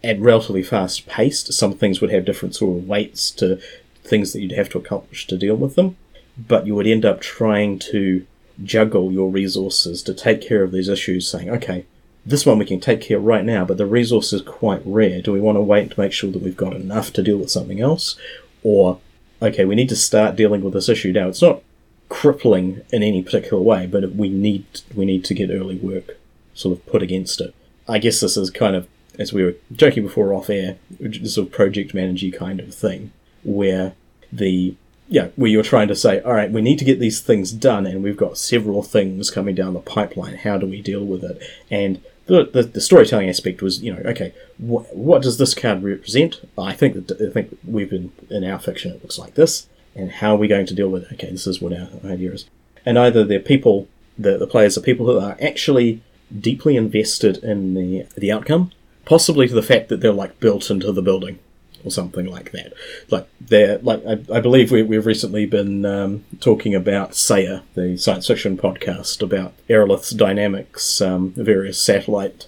[0.03, 1.44] at relatively fast pace.
[1.57, 3.61] Some things would have different sort of weights to
[4.03, 5.96] things that you'd have to accomplish to deal with them
[6.37, 8.26] but you would end up trying to
[8.62, 11.87] juggle your resources to take care of these issues, saying, okay,
[12.24, 15.20] this one we can take care of right now, but the resource is quite rare.
[15.20, 17.51] Do we want to wait to make sure that we've got enough to deal with
[17.51, 18.16] something else?
[18.62, 19.01] Or,
[19.41, 21.28] okay, we need to start dealing with this issue now.
[21.28, 21.62] It's not
[22.09, 26.18] crippling in any particular way, but we need we need to get early work
[26.55, 27.55] sort of put against it.
[27.89, 28.87] I guess this is kind of
[29.18, 30.76] as we were joking before off air,
[31.24, 33.12] sort of project manager kind of thing,
[33.43, 33.95] where
[34.30, 34.74] the
[35.12, 37.84] yeah, where you're trying to say, all right, we need to get these things done,
[37.84, 40.36] and we've got several things coming down the pipeline.
[40.36, 41.42] How do we deal with it?
[41.70, 45.82] And the, the, the storytelling aspect was, you know, okay, wh- what does this card
[45.82, 46.40] represent?
[46.56, 50.10] I think that I think we've been in our fiction, it looks like this, and
[50.10, 51.12] how are we going to deal with it?
[51.12, 52.46] Okay, this is what our idea is.
[52.86, 56.00] And either they're people, the the players are people who are actually
[56.40, 58.72] deeply invested in the the outcome,
[59.04, 61.38] possibly to the fact that they're like built into the building
[61.85, 62.72] or something like that.
[63.11, 67.97] Like they're like I, I believe we, we've recently been um, talking about Sayer, the
[67.97, 72.47] science fiction podcast about Aerolith's dynamics, um, various satellite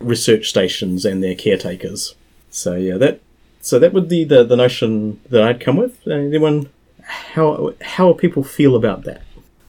[0.00, 2.14] research stations and their caretakers.
[2.50, 3.20] So yeah, that
[3.60, 6.06] so that would be the the notion that I'd come with.
[6.06, 6.70] Anyone,
[7.02, 9.22] how how people feel about that?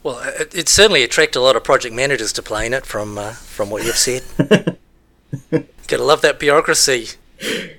[0.03, 3.17] Well, it, it certainly attracted a lot of project managers to play in it from
[3.17, 4.23] uh, from what you've said.
[5.87, 7.09] Gotta love that bureaucracy.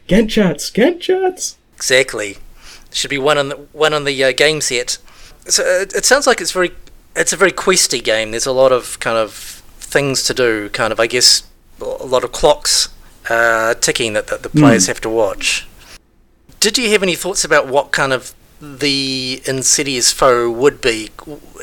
[0.09, 1.57] Gantt charts, Gantt charts.
[1.77, 2.39] Exactly.
[2.93, 4.99] Should be one on the one on the uh, game set.
[5.47, 6.73] So it, it sounds like it's very
[7.17, 8.31] it's a very questy game.
[8.33, 9.33] There's a lot of kind of
[9.79, 10.69] things to do.
[10.71, 11.45] Kind of, I guess,
[11.81, 12.89] a lot of clocks
[13.31, 15.67] uh, ticking that, that the players have to watch.
[16.61, 21.11] Did you have any thoughts about what kind of the insidious foe would be?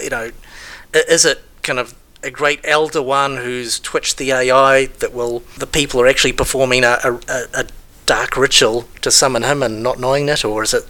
[0.01, 0.31] You know,
[0.93, 5.67] is it kind of a great elder one who's twitched the AI that will the
[5.67, 7.65] people are actually performing a, a- a
[8.09, 10.83] dark ritual to summon him and not knowing it, or is it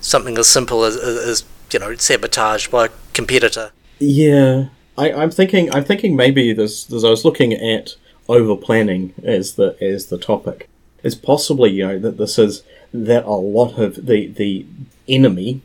[0.00, 3.72] something as simple as, as, you know sabotage by a competitor?
[3.98, 5.72] Yeah, I, I'm thinking.
[5.74, 6.90] I'm thinking maybe this.
[6.90, 7.96] As I was looking at
[8.26, 10.68] over planning as the as the topic,
[11.02, 12.62] it's possibly you know that this is
[12.92, 14.66] that a lot of the the
[15.06, 15.60] enemy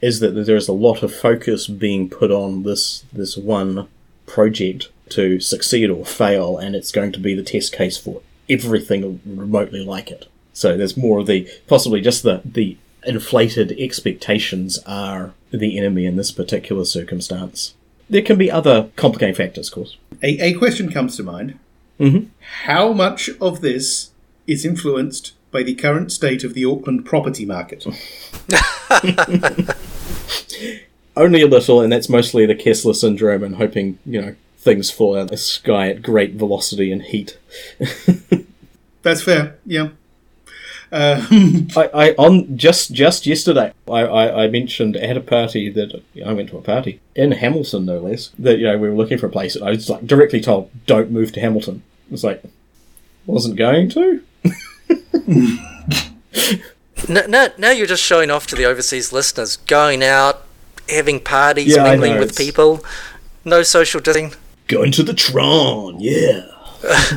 [0.00, 3.88] is that there is a lot of focus being put on this this one
[4.26, 9.20] project to succeed or fail, and it's going to be the test case for everything
[9.26, 10.28] remotely like it.
[10.52, 16.16] So there's more of the possibly just the the inflated expectations are the enemy in
[16.16, 17.74] this particular circumstance.
[18.08, 19.96] There can be other complicating factors, of course.
[20.22, 21.58] A, a question comes to mind.
[21.98, 22.28] Mhm.
[22.64, 24.10] How much of this
[24.46, 27.84] is influenced by the current state of the Auckland property market?
[31.16, 35.16] Only a little, and that's mostly the Kessler syndrome and hoping, you know, things fall
[35.16, 37.36] out of the sky at great velocity and heat.
[39.02, 39.88] That's fair, yeah.
[40.92, 46.02] Um, I, I on just just yesterday, I, I, I mentioned at a party that
[46.24, 48.30] I went to a party in Hamilton, no less.
[48.38, 50.70] That you know we were looking for a place, and I was like directly told,
[50.86, 52.42] "Don't move to Hamilton." It was like,
[53.26, 54.22] wasn't going to.
[57.08, 60.44] No, no, now you're just showing off to the overseas listeners, going out,
[60.88, 62.84] having parties, Yeah, mingling know, with it's- people,
[63.44, 64.38] no social distancing.
[64.68, 66.46] Going to the Tron, yeah.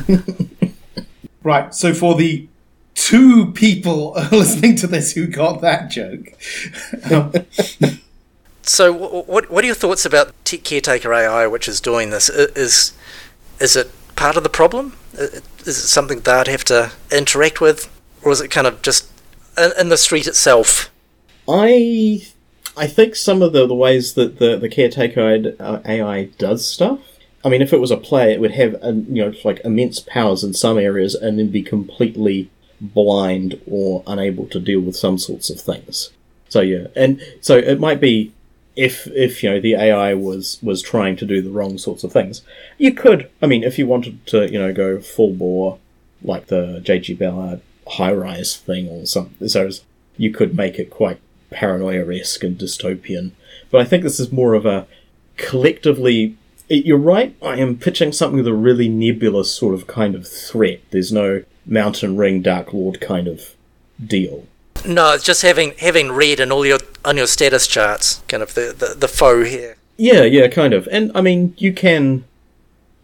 [1.44, 2.48] right, so for the
[2.96, 6.32] two people listening to this who got that joke,
[7.12, 7.32] um,
[8.68, 12.28] So, what what are your thoughts about Tech Caretaker AI, which is doing this?
[12.28, 12.92] Is
[13.60, 14.94] is it part of the problem?
[15.14, 17.88] Is it something they'd have to interact with,
[18.22, 19.08] or is it kind of just
[19.56, 20.90] in, in the street itself?
[21.48, 22.26] I
[22.76, 26.98] I think some of the, the ways that the the caretaker uh, AI does stuff.
[27.44, 30.00] I mean, if it was a player, it would have uh, you know like immense
[30.00, 35.18] powers in some areas, and then be completely blind or unable to deal with some
[35.18, 36.10] sorts of things.
[36.48, 38.32] So yeah, and so it might be
[38.76, 42.12] if if you know the AI was was trying to do the wrong sorts of
[42.12, 42.42] things,
[42.78, 43.28] you could.
[43.42, 45.78] I mean, if you wanted to, you know, go full bore
[46.22, 47.14] like the J.G.
[47.14, 49.70] Ballard high rise thing or something, so
[50.16, 51.18] you could make it quite
[51.50, 53.32] paranoia esque and dystopian.
[53.70, 54.86] But I think this is more of a
[55.36, 56.36] collectively.
[56.68, 57.34] You're right.
[57.40, 60.80] I am pitching something with a really nebulous sort of kind of threat.
[60.90, 63.54] There's no Mountain Ring Dark Lord kind of
[64.04, 64.46] deal.
[64.86, 68.54] No, it's just having having read in all your on your status charts, kind of
[68.54, 69.76] the the, the foe here.
[69.96, 70.86] Yeah, yeah, kind of.
[70.92, 72.24] And I mean, you can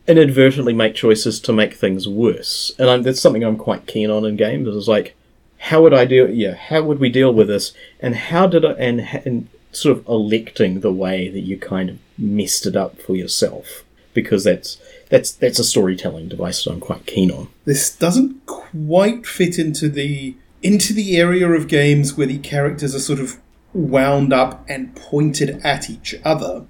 [0.06, 4.24] inadvertently make choices to make things worse, and I'm, that's something I'm quite keen on
[4.24, 4.68] in games.
[4.68, 5.14] Is like,
[5.58, 6.28] how would I deal?
[6.28, 7.72] Yeah, how would we deal with this?
[8.00, 8.72] And how did I?
[8.72, 13.16] And, and sort of electing the way that you kind of messed it up for
[13.16, 13.82] yourself,
[14.12, 14.76] because that's
[15.12, 17.48] that's that's a storytelling device that I'm quite keen on.
[17.66, 22.98] this doesn't quite fit into the into the area of games where the characters are
[23.00, 23.36] sort of
[23.74, 26.64] wound up and pointed at each other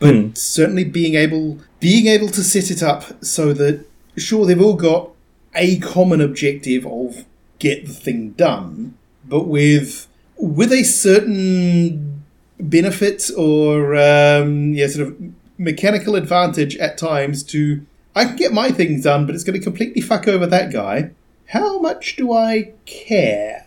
[0.00, 3.84] but certainly being able being able to set it up so that
[4.16, 5.10] sure they've all got
[5.54, 7.24] a common objective of
[7.58, 12.22] get the thing done but with with a certain
[12.60, 15.16] benefit or um, yeah sort of
[15.58, 17.84] mechanical advantage at times to
[18.14, 21.10] I can get my things done but it's going to completely fuck over that guy
[21.48, 23.66] how much do I care?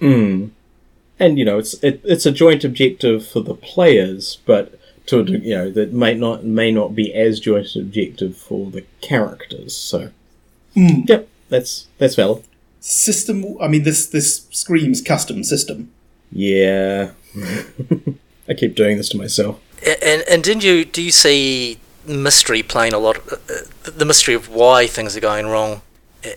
[0.00, 0.50] Mm.
[1.18, 5.24] And you know, it's it, it's a joint objective for the players, but to a
[5.24, 9.76] you know that may not may not be as joint objective for the characters.
[9.76, 10.10] So,
[10.74, 12.44] yep, that's that's valid.
[12.80, 13.44] System.
[13.60, 15.90] I mean, this this screams custom system.
[16.30, 17.10] Yeah,
[18.48, 19.60] I keep doing this to myself.
[19.82, 23.18] A- And and didn't you do you see mystery playing a lot?
[23.30, 23.36] Uh,
[23.86, 25.82] uh, the mystery of why things are going wrong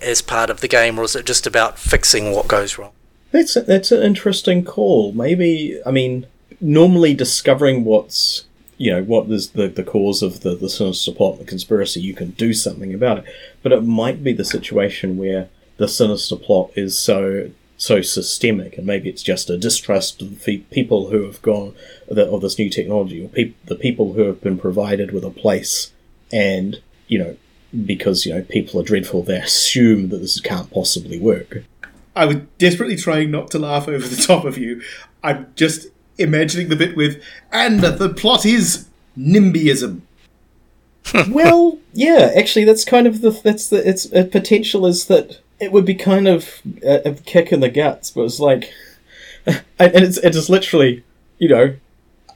[0.01, 2.91] as part of the game, or is it just about fixing what goes wrong?
[3.31, 5.11] That's that's an interesting call.
[5.13, 6.27] Maybe I mean,
[6.59, 8.45] normally discovering what's
[8.77, 12.13] you know what is the the cause of the the sinister plot, the conspiracy, you
[12.13, 13.25] can do something about it.
[13.63, 17.49] But it might be the situation where the sinister plot is so
[17.81, 21.73] so systemic, and maybe it's just a distrust of the people who have gone
[22.07, 25.91] of this new technology, or peop the people who have been provided with a place,
[26.31, 27.35] and you know
[27.85, 31.63] because you know people are dreadful, they assume that this can't possibly work.
[32.15, 34.83] I was desperately trying not to laugh over the top of you.
[35.23, 35.87] I'm just
[36.19, 37.19] imagining the bit with,
[37.51, 38.85] and the plot is
[39.17, 40.01] NIMBYism.
[41.31, 45.71] well, yeah, actually, that's kind of the that's the its uh, potential is that it
[45.71, 48.71] would be kind of a, a kick in the guts, but it's like,
[49.45, 51.03] and it's it is literally,
[51.37, 51.75] you know,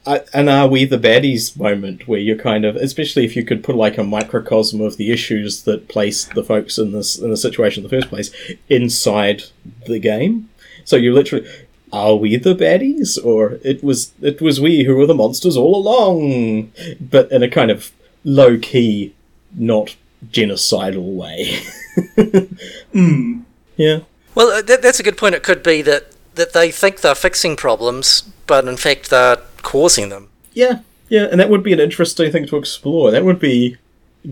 [0.06, 3.64] a- an "Are we the baddies?" moment where you're kind of, especially if you could
[3.64, 7.36] put like a microcosm of the issues that placed the folks in this in the
[7.36, 8.30] situation in the first place
[8.68, 9.42] inside
[9.86, 10.48] the game.
[10.84, 11.48] So you're literally.
[11.92, 15.76] Are we the baddies, or it was it was we who were the monsters all
[15.76, 16.72] along?
[17.00, 17.92] But in a kind of
[18.24, 19.14] low key,
[19.54, 19.94] not
[20.30, 21.60] genocidal way.
[23.76, 24.00] Yeah.
[24.34, 25.34] Well, uh, that, that's a good point.
[25.34, 30.08] It could be that, that they think they're fixing problems, but in fact they're causing
[30.08, 30.30] them.
[30.52, 30.80] Yeah.
[31.08, 33.10] Yeah, and that would be an interesting thing to explore.
[33.10, 33.76] That would be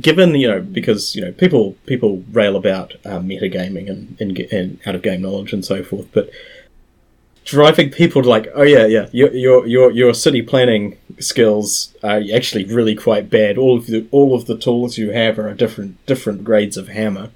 [0.01, 4.81] given, you know, because, you know, people people rail about um, metagaming and, and, and
[4.85, 6.31] out of game knowledge and so forth, but
[7.45, 12.23] driving people to like, oh yeah, yeah, your your your your city planning skills are
[12.35, 13.59] actually really quite bad.
[13.59, 17.31] All of the all of the tools you have are different different grades of hammer.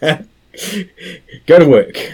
[0.00, 2.12] Go to work.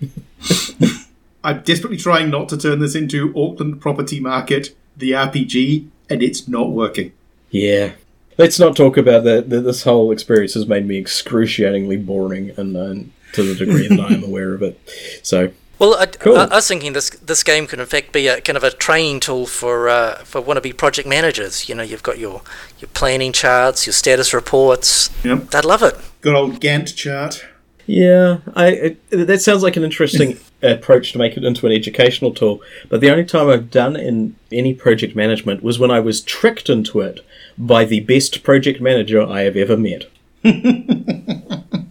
[1.44, 6.48] I'm desperately trying not to turn this into Auckland Property Market, the RPG, and it's
[6.48, 7.12] not working.
[7.50, 7.92] Yeah.
[8.36, 9.50] Let's not talk about that.
[9.50, 14.14] This whole experience has made me excruciatingly boring, and, and to the degree that I
[14.14, 14.78] am aware of it.
[15.22, 16.36] So, Well, I, Cool.
[16.36, 18.70] I, I was thinking this this game could in fact be a kind of a
[18.70, 21.68] training tool for uh, for wannabe project managers.
[21.68, 22.42] You know, you've got your
[22.80, 25.10] your planning charts, your status reports.
[25.24, 25.50] Yep.
[25.50, 25.96] They'd love it.
[26.20, 27.44] Good old Gantt chart.
[27.86, 32.34] yeah, I it, that sounds like an interesting approach to make it into an educational
[32.34, 32.60] tool.
[32.88, 36.68] But the only time I've done in any project management was when I was tricked
[36.68, 37.20] into it
[37.56, 40.06] by the best project manager I have ever met.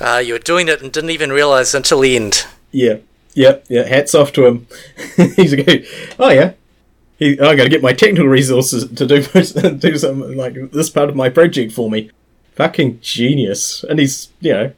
[0.00, 2.46] Uh, you were doing it and didn't even realize until the end.
[2.72, 2.98] Yeah,
[3.34, 3.84] yeah, yeah.
[3.86, 4.66] Hats off to him.
[5.36, 5.86] He's a good.
[6.18, 6.52] Oh yeah.
[7.18, 9.22] He, I got to get my technical resources to do
[9.78, 12.10] do something like this part of my project for me.
[12.54, 13.84] Fucking genius.
[13.84, 14.72] And he's, you know,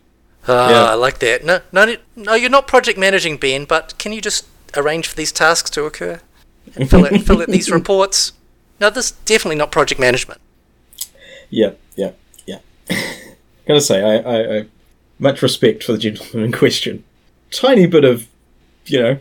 [0.49, 0.85] Ah, Yeah.
[0.91, 1.45] I like that.
[1.45, 3.65] No, no, no, you're not project managing, Ben.
[3.65, 4.47] But can you just
[4.77, 6.21] arrange for these tasks to occur
[6.75, 8.33] and fill out, fill out these reports?
[8.81, 10.41] No, this is definitely not project management.
[11.49, 12.11] yeah, yeah,
[12.47, 12.59] yeah.
[13.69, 14.67] Gotta say, I, I, I
[15.23, 17.05] much respect for the gentleman in question.
[17.51, 18.29] Tiny bit of,
[18.87, 19.19] you know,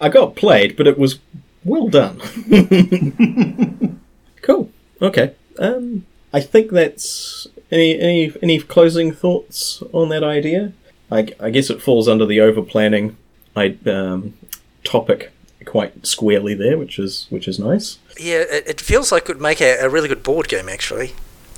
[0.00, 1.20] I got played, but it was
[1.64, 2.20] well done.
[4.42, 4.70] cool.
[5.00, 5.34] Okay.
[5.58, 10.72] Um, I think that's any any any closing thoughts on that idea.
[11.10, 13.16] I, I guess it falls under the over planning
[13.54, 14.34] I, um,
[14.82, 15.30] topic
[15.64, 17.98] quite squarely there, which is which is nice.
[18.18, 21.12] Yeah, it, it feels like it would make a, a really good board game, actually.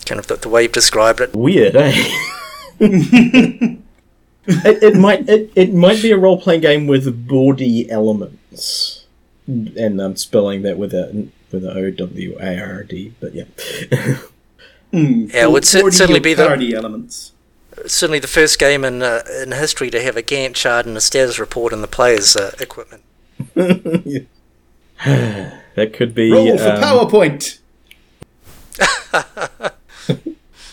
[0.04, 1.34] Kind of the, the way you've described it.
[1.34, 1.92] Weird, eh?
[4.46, 9.06] it, it might it, it might be a role playing game with boardy elements,
[9.46, 13.44] and I'm spelling that with a with a O W A R D, but yeah.
[14.92, 17.32] Yeah, it would cer- certainly be the parody elements.
[17.86, 21.00] certainly the first game in uh, in history to have a Gantt chart and a
[21.00, 23.02] status report in the player's uh, equipment.
[23.54, 24.26] that
[25.92, 27.58] could be Roll for um, PowerPoint.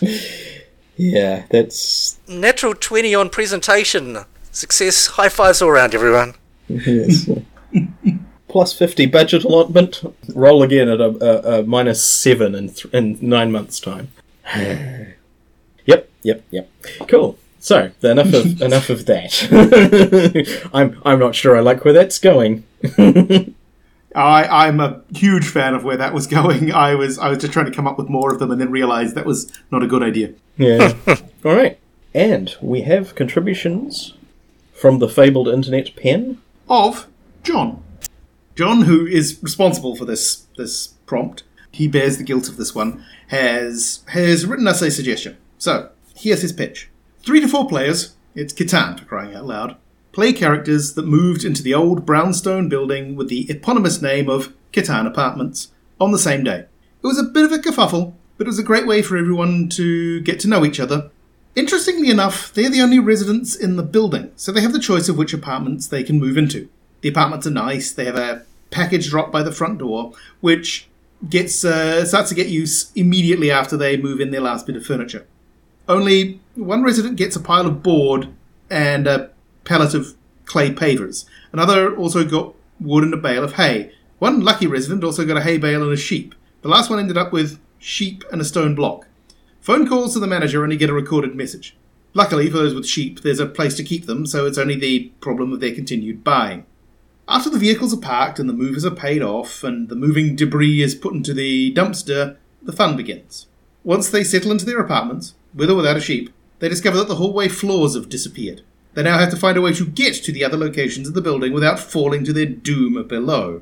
[0.96, 4.20] Yeah, that's Natural twenty on presentation.
[4.52, 5.08] Success.
[5.08, 6.36] High fives all around, everyone.
[6.68, 7.30] yes.
[8.48, 10.04] plus fifty budget allotment.
[10.36, 14.10] Roll again at a, a, a minus seven in th- in nine months' time.
[14.56, 16.70] yep, yep, yep.
[17.08, 17.38] Cool.
[17.60, 20.70] So enough of enough of that.
[20.74, 22.66] I'm I'm not sure I like where that's going.
[24.16, 26.72] I, I'm a huge fan of where that was going.
[26.72, 28.70] I was I was just trying to come up with more of them and then
[28.70, 30.34] realised that was not a good idea.
[30.58, 30.94] Yeah.
[31.46, 31.80] All right.
[32.14, 34.14] And we have contributions
[34.74, 36.40] from the fabled internet pen.
[36.70, 37.08] of
[37.44, 37.84] John.
[38.56, 43.04] John, who is responsible for this this prompt, he bears the guilt of this one,
[43.28, 45.38] has has written us a suggestion.
[45.58, 46.90] So here's his pitch:
[47.24, 48.16] three to four players.
[48.36, 49.76] It's Catan for crying out loud.
[50.12, 55.08] Play characters that moved into the old brownstone building with the eponymous name of Catan
[55.08, 56.60] Apartments on the same day.
[57.04, 59.70] It was a bit of a kerfuffle, but it was a great way for everyone
[59.70, 61.10] to get to know each other.
[61.56, 65.18] Interestingly enough, they're the only residents in the building, so they have the choice of
[65.18, 66.68] which apartments they can move into.
[67.02, 67.92] The apartments are nice.
[67.92, 70.88] They have a package drop by the front door, which
[71.30, 74.86] gets uh, starts to get use immediately after they move in their last bit of
[74.86, 75.26] furniture.
[75.88, 78.30] Only one resident gets a pile of board
[78.70, 79.30] and a
[79.64, 80.16] pallet of
[80.46, 81.26] clay pavers.
[81.52, 83.92] Another also got wood and a bale of hay.
[84.20, 86.36] One lucky resident also got a hay bale and a sheep.
[86.62, 89.08] The last one ended up with sheep and a stone block.
[89.60, 91.76] Phone calls to the manager only get a recorded message.
[92.14, 95.12] Luckily for those with sheep, there's a place to keep them, so it's only the
[95.20, 96.66] problem of their continued buying.
[97.28, 100.82] After the vehicles are parked and the movers are paid off and the moving debris
[100.82, 103.48] is put into the dumpster, the fun begins.
[103.84, 107.16] Once they settle into their apartments, with or without a sheep, they discover that the
[107.16, 108.62] hallway floors have disappeared.
[108.94, 111.22] They now have to find a way to get to the other locations of the
[111.22, 113.62] building without falling to their doom below.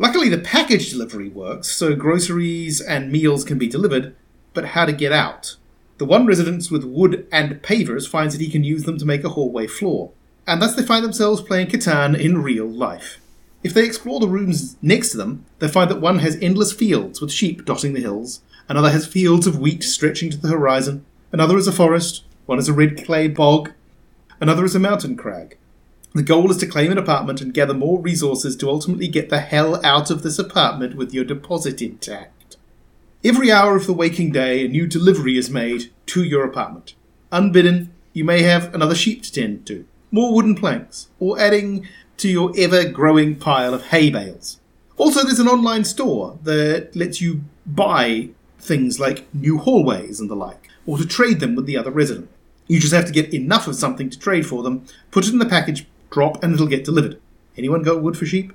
[0.00, 4.14] Luckily, the package delivery works, so groceries and meals can be delivered,
[4.54, 5.56] but how to get out?
[5.98, 9.24] The one resident with wood and pavers finds that he can use them to make
[9.24, 10.12] a hallway floor,
[10.46, 13.18] and thus they find themselves playing Catan in real life.
[13.64, 17.20] If they explore the rooms next to them, they find that one has endless fields
[17.20, 21.58] with sheep dotting the hills, another has fields of wheat stretching to the horizon, another
[21.58, 23.72] is a forest, one is a red clay bog,
[24.40, 25.57] another is a mountain crag.
[26.18, 29.38] The goal is to claim an apartment and gather more resources to ultimately get the
[29.38, 32.56] hell out of this apartment with your deposit intact.
[33.22, 36.94] Every hour of the waking day, a new delivery is made to your apartment.
[37.30, 42.28] Unbidden, you may have another sheep to tend to, more wooden planks, or adding to
[42.28, 44.58] your ever growing pile of hay bales.
[44.96, 50.34] Also, there's an online store that lets you buy things like new hallways and the
[50.34, 52.28] like, or to trade them with the other resident.
[52.66, 55.38] You just have to get enough of something to trade for them, put it in
[55.38, 57.20] the package drop, and it'll get delivered.
[57.56, 58.52] Anyone got wood for sheep?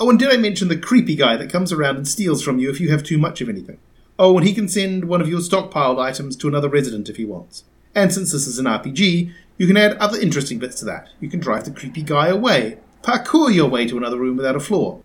[0.00, 2.70] Oh, and did I mention the creepy guy that comes around and steals from you
[2.70, 3.78] if you have too much of anything?
[4.18, 7.24] Oh, and he can send one of your stockpiled items to another resident if he
[7.24, 7.64] wants.
[7.94, 11.08] And since this is an RPG, you can add other interesting bits to that.
[11.20, 14.60] You can drive the creepy guy away, parkour your way to another room without a
[14.60, 15.02] floor.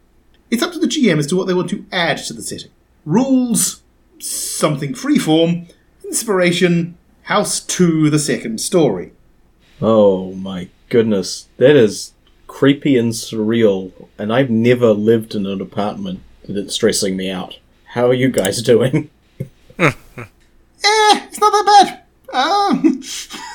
[0.52, 2.72] It's up to the GM as to what they want to add to the setting.
[3.06, 3.82] Rules,
[4.20, 5.72] something freeform,
[6.04, 9.14] inspiration, House to the second story.
[9.82, 12.14] Oh my goodness, that is
[12.46, 17.58] creepy and surreal, and I've never lived in an apartment that's stressing me out.
[17.96, 19.10] How are you guys doing?
[20.86, 22.36] Eh, it's not that bad.
[22.36, 23.02] Um,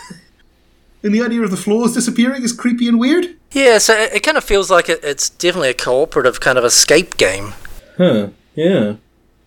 [1.02, 3.36] and the idea of the floors disappearing is creepy and weird.
[3.52, 6.64] Yeah, so it, it kind of feels like it, it's definitely a cooperative kind of
[6.64, 7.52] escape game.
[7.98, 8.94] Huh, yeah.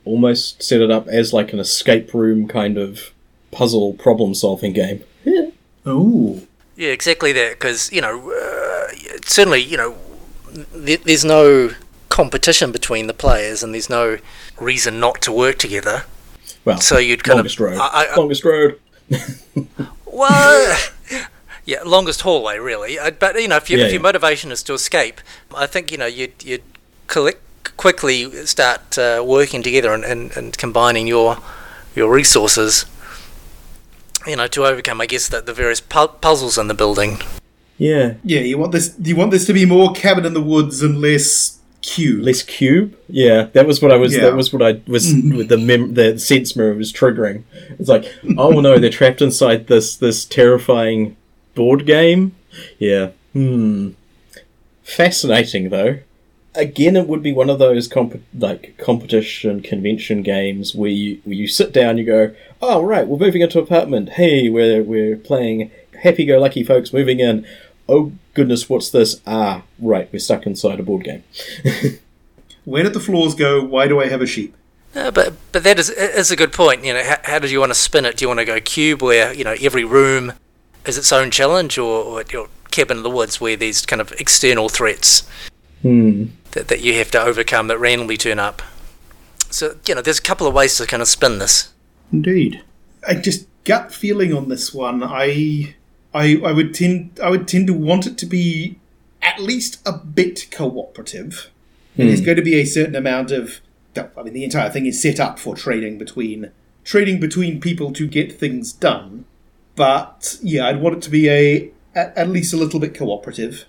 [0.06, 3.10] Almost set it up as like an escape room kind of
[3.52, 5.04] puzzle problem solving game.
[5.24, 5.50] Yeah.
[5.84, 6.44] Oh.
[6.82, 7.52] Yeah, exactly that.
[7.60, 8.88] Because you know, uh,
[9.26, 9.96] certainly you know,
[10.86, 11.72] th- there's no
[12.10, 14.18] competition between the players, and there's no
[14.60, 16.06] reason not to work together.
[16.66, 17.78] Well, So you'd kind longest of road.
[17.80, 18.80] I- I- longest road.
[20.06, 20.78] Well,
[21.66, 22.98] yeah, longest hallway really.
[23.00, 24.10] Uh, But you know, if, you, Yeah, if your yeah.
[24.10, 25.22] motivation is to escape,
[25.56, 26.64] I think you know you'd you'd
[27.08, 27.42] collect,
[27.78, 31.38] quickly start uh, working together and, and, and combining your
[31.96, 32.86] your resources.
[34.28, 37.20] You know, to overcome, I guess, the, the various pu- puzzles in the building.
[37.78, 38.14] Yeah.
[38.24, 41.02] Yeah, you want this you want this to be more cabin in the woods and
[41.02, 42.24] less cube.
[42.24, 42.96] Less cube.
[43.10, 44.16] Yeah, that was what I was.
[44.16, 44.22] Yeah.
[44.26, 47.44] That was what I was with the mem- the sense mirror was triggering.
[47.80, 48.06] It's like,
[48.38, 51.18] oh no, they're trapped inside this this terrifying
[51.56, 52.36] board game.
[52.78, 53.12] Yeah.
[53.34, 53.92] Hmm.
[54.84, 56.00] Fascinating though.
[56.54, 61.36] Again, it would be one of those comp- like competition convention games where you where
[61.36, 64.10] you sit down, you go, oh right, we're moving into apartment.
[64.10, 65.72] Hey, we're we're playing
[66.02, 67.46] happy go lucky folks moving in.
[67.88, 69.22] Oh goodness, what's this?
[69.26, 71.24] Ah, right, we're stuck inside a board game.
[72.66, 73.64] Where did the floors go?
[73.64, 74.56] Why do I have a sheep?
[74.94, 76.84] Uh, but but that is is a good point.
[76.84, 78.18] You know, how, how do you want to spin it?
[78.18, 80.34] Do you want to go cube where you know every room
[80.86, 84.12] is its own challenge, or, or your cabin in the woods where there's kind of
[84.14, 85.24] external threats
[85.82, 86.26] Hmm.
[86.52, 88.62] that, that you have to overcome that randomly turn up?
[89.50, 91.70] So you know, there's a couple of ways to kind of spin this.
[92.12, 92.62] Indeed.
[93.08, 95.04] I just gut feeling on this one.
[95.04, 95.76] I
[96.14, 98.78] I I would tend I would tend to want it to be
[99.22, 101.50] at least a bit cooperative.
[101.98, 103.60] And There's going to be a certain amount of
[103.98, 106.52] I mean the entire thing is set up for trading between
[106.84, 109.26] trading between people to get things done.
[109.76, 113.66] but yeah, I'd want it to be a at, at least a little bit cooperative.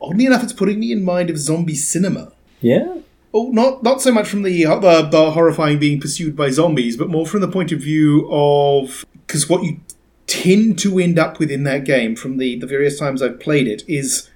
[0.00, 2.32] Oddly enough, it's putting me in mind of zombie cinema.
[2.60, 2.98] Yeah.
[3.34, 7.08] Oh, not not so much from the the, the horrifying being pursued by zombies, but
[7.10, 9.80] more from the point of view of because what you
[10.26, 13.68] tend to end up with in that game, from the the various times I've played
[13.68, 14.30] it, is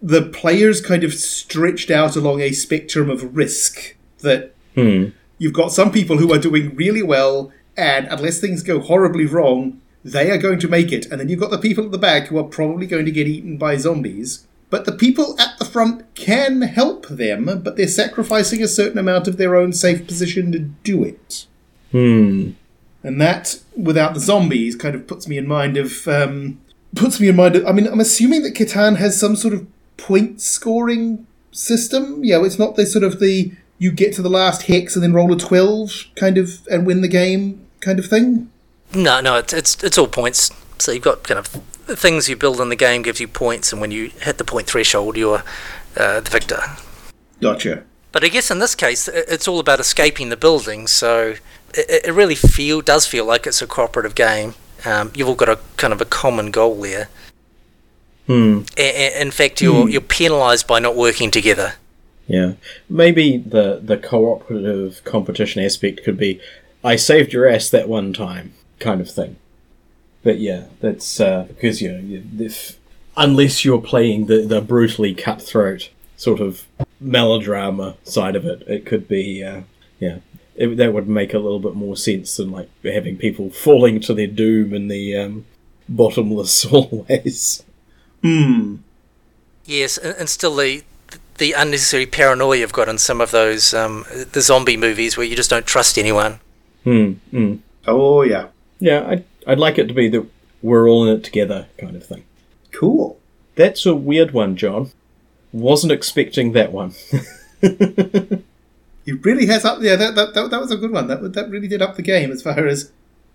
[0.00, 3.96] the players kind of stretched out along a spectrum of risk.
[4.20, 5.06] That Hmm.
[5.38, 9.80] you've got some people who are doing really well, and unless things go horribly wrong,
[10.04, 11.06] they are going to make it.
[11.10, 13.26] And then you've got the people at the back who are probably going to get
[13.26, 14.46] eaten by zombies.
[14.72, 19.28] But the people at the front can help them, but they're sacrificing a certain amount
[19.28, 21.46] of their own safe position to do it.
[21.90, 22.52] Hmm.
[23.02, 26.08] And that, without the zombies, kind of puts me in mind of.
[26.08, 26.58] Um,
[26.94, 27.66] puts me in mind of.
[27.66, 29.66] I mean, I'm assuming that Catan has some sort of
[29.98, 32.24] point scoring system.
[32.24, 33.52] You know, it's not the sort of the.
[33.76, 36.66] You get to the last hex and then roll a 12 kind of.
[36.70, 38.50] and win the game kind of thing.
[38.94, 40.50] No, no, it's it's it's all points.
[40.78, 41.60] So you've got kind of
[41.92, 44.44] the things you build in the game gives you points, and when you hit the
[44.44, 45.42] point threshold, you're
[45.96, 46.62] uh, the victor.
[47.40, 47.84] Gotcha.
[48.12, 50.86] But I guess in this case, it's all about escaping the building.
[50.86, 51.34] So
[51.74, 54.54] it, it really feel does feel like it's a cooperative game.
[54.84, 57.08] Um, you've all got a kind of a common goal there.
[58.26, 58.60] Hmm.
[58.78, 61.74] A- a- in fact, you're you're penalised by not working together.
[62.26, 62.54] Yeah.
[62.88, 66.40] Maybe the the cooperative competition aspect could be,
[66.82, 69.36] I saved your ass that one time, kind of thing.
[70.22, 72.78] But yeah, that's uh, because you know, if
[73.16, 76.66] unless you're playing the the brutally cutthroat sort of
[77.00, 79.62] melodrama side of it, it could be uh,
[79.98, 80.18] yeah.
[80.54, 84.12] It, that would make a little bit more sense than like having people falling to
[84.12, 85.46] their doom in the um,
[85.88, 87.64] bottomless hallways.
[88.22, 88.76] Hmm.
[89.64, 90.82] Yes, and, and still the
[91.38, 95.34] the unnecessary paranoia you've got in some of those um, the zombie movies where you
[95.34, 96.38] just don't trust anyone.
[96.84, 97.12] Hmm.
[97.30, 97.56] Hmm.
[97.86, 98.48] Oh, yeah.
[98.78, 100.26] Yeah, I'd, I'd like it to be that
[100.62, 102.24] we're all in it together kind of thing.
[102.70, 103.18] Cool.
[103.56, 104.90] That's a weird one, John.
[105.52, 106.94] Wasn't expecting that one.
[109.04, 109.78] It really has up.
[109.80, 111.08] Yeah, that, that, that, that was a good one.
[111.08, 112.92] That that really did up the game as far as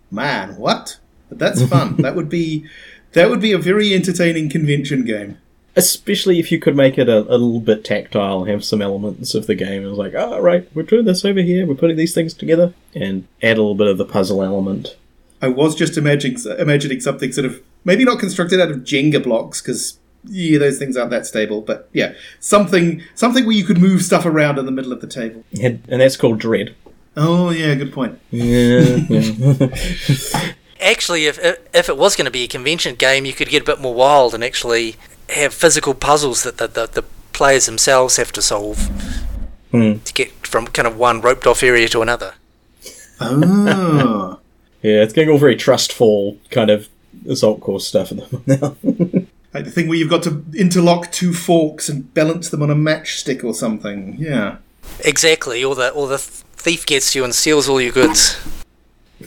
[0.09, 0.55] man.
[0.55, 0.99] What?
[1.29, 1.95] But that's fun.
[1.99, 2.65] that would be
[3.13, 5.37] that would be a very entertaining convention game.
[5.75, 9.45] Especially if you could make it a, a little bit tactile, have some elements of
[9.45, 9.83] the game.
[9.83, 12.73] It was like, oh, right, we're doing this over here, we're putting these things together,
[12.95, 14.95] and add a little bit of the puzzle element.
[15.41, 19.61] I was just imagining imagining something sort of maybe not constructed out of Jenga blocks
[19.61, 21.61] because yeah, those things aren't that stable.
[21.61, 25.07] But yeah, something something where you could move stuff around in the middle of the
[25.07, 25.43] table.
[25.61, 26.75] And, and that's called Dread.
[27.15, 28.19] Oh yeah, good point.
[28.31, 28.79] Yeah,
[29.09, 29.67] yeah.
[30.81, 31.39] Actually, if
[31.73, 33.93] if it was going to be a convention game, you could get a bit more
[33.93, 34.95] wild and actually
[35.29, 38.89] have physical puzzles that the, the, the players themselves have to solve
[39.71, 39.97] Hmm.
[40.05, 42.33] to get from kind of one roped off area to another.
[43.19, 44.39] Oh.
[44.81, 46.89] Yeah, it's getting all very trustful kind of
[47.27, 49.21] assault course stuff at the moment now.
[49.53, 52.75] Like the thing where you've got to interlock two forks and balance them on a
[52.75, 54.15] matchstick or something.
[54.19, 54.57] Yeah.
[55.03, 58.37] Exactly, or the or the thief gets you and steals all your goods.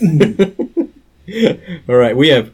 [1.89, 2.53] All right, we have.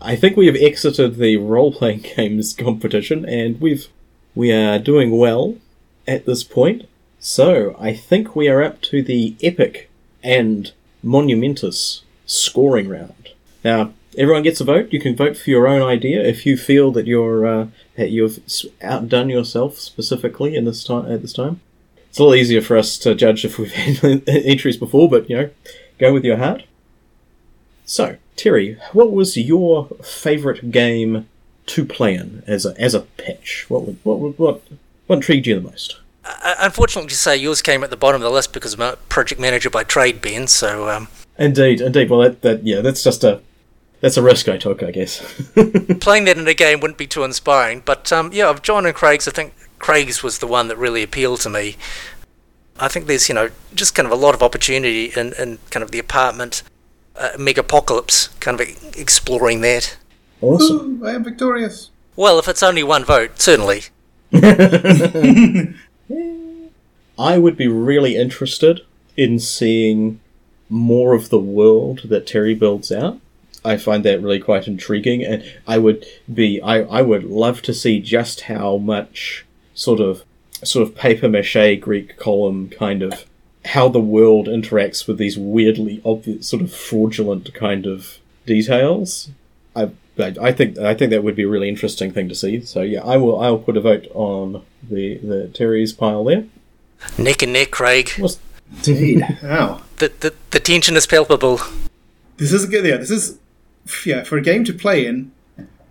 [0.00, 3.88] I think we have exited the role-playing games competition, and we've
[4.34, 5.56] we are doing well
[6.06, 6.88] at this point.
[7.18, 9.90] So I think we are up to the epic
[10.22, 13.30] and monumentous scoring round.
[13.64, 14.88] Now everyone gets a vote.
[14.92, 17.66] You can vote for your own idea if you feel that you're uh,
[17.96, 18.40] you've
[18.82, 21.60] outdone yourself specifically in this time at this time.
[22.08, 25.36] It's a little easier for us to judge if we've had entries before, but you
[25.36, 25.50] know,
[25.98, 26.64] go with your heart.
[27.84, 31.28] So, Terry, what was your favourite game
[31.66, 33.66] to play in as a as a pitch?
[33.68, 34.62] What would- what would- what
[35.06, 35.96] what intrigued you the most?
[36.24, 38.96] Uh, unfortunately, to say yours came at the bottom of the list because I'm a
[39.08, 40.48] project manager by trade, Ben.
[40.48, 41.06] So um,
[41.38, 42.10] Indeed, indeed.
[42.10, 43.40] Well, that, that yeah, that's just a
[44.00, 45.20] that's a risk I took, I guess.
[46.00, 47.82] playing that in a game wouldn't be too inspiring.
[47.84, 51.02] But um, yeah, of John and Craig's, I think Craig's was the one that really
[51.02, 51.76] appealed to me.
[52.78, 55.82] I think there's you know just kind of a lot of opportunity in, in kind
[55.82, 56.62] of the apartment
[57.16, 59.96] uh, megapocalypse, kind of e- exploring that.
[60.40, 61.02] awesome.
[61.02, 61.90] Ooh, I am victorious.
[62.14, 63.84] Well, if it's only one vote, certainly.
[67.18, 68.82] I would be really interested
[69.16, 70.20] in seeing
[70.68, 73.20] more of the world that Terry builds out.
[73.64, 77.74] I find that really quite intriguing, and I would be I, I would love to
[77.74, 79.44] see just how much
[79.74, 80.24] sort of
[80.62, 83.26] sort of paper mache Greek column kind of
[83.66, 89.30] how the world interacts with these weirdly obvious sort of fraudulent kind of details.
[89.74, 92.60] I I I think I think that would be a really interesting thing to see.
[92.60, 96.44] So yeah, I will I'll put a vote on the the Terry's pile there.
[97.18, 98.10] Neck and neck, Craig.
[98.18, 98.38] What's
[98.86, 99.38] Indeed.
[99.42, 99.82] wow.
[99.96, 101.60] The, the the tension is palpable.
[102.36, 102.84] This is good.
[102.84, 103.38] Yeah, this is
[104.04, 105.32] yeah, for a game to play in,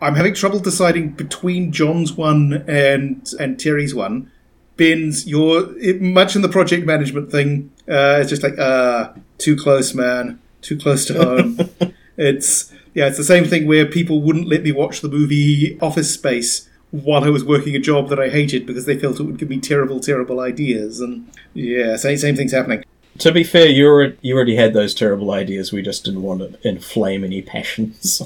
[0.02, 4.32] I'm having trouble deciding between John's one and and Terry's one.
[4.78, 7.72] Bins, you're it, much in the project management thing.
[7.88, 11.58] Uh, it's just like, uh, too close, man, too close to home.
[12.18, 16.14] it's yeah, it's the same thing where people wouldn't let me watch the movie Office
[16.14, 19.38] Space while I was working a job that I hated because they felt it would
[19.38, 21.00] give me terrible, terrible ideas.
[21.00, 22.84] And yeah, same same thing's happening.
[23.20, 25.72] To be fair, you already, you already had those terrible ideas.
[25.72, 28.22] We just didn't want to inflame any passions.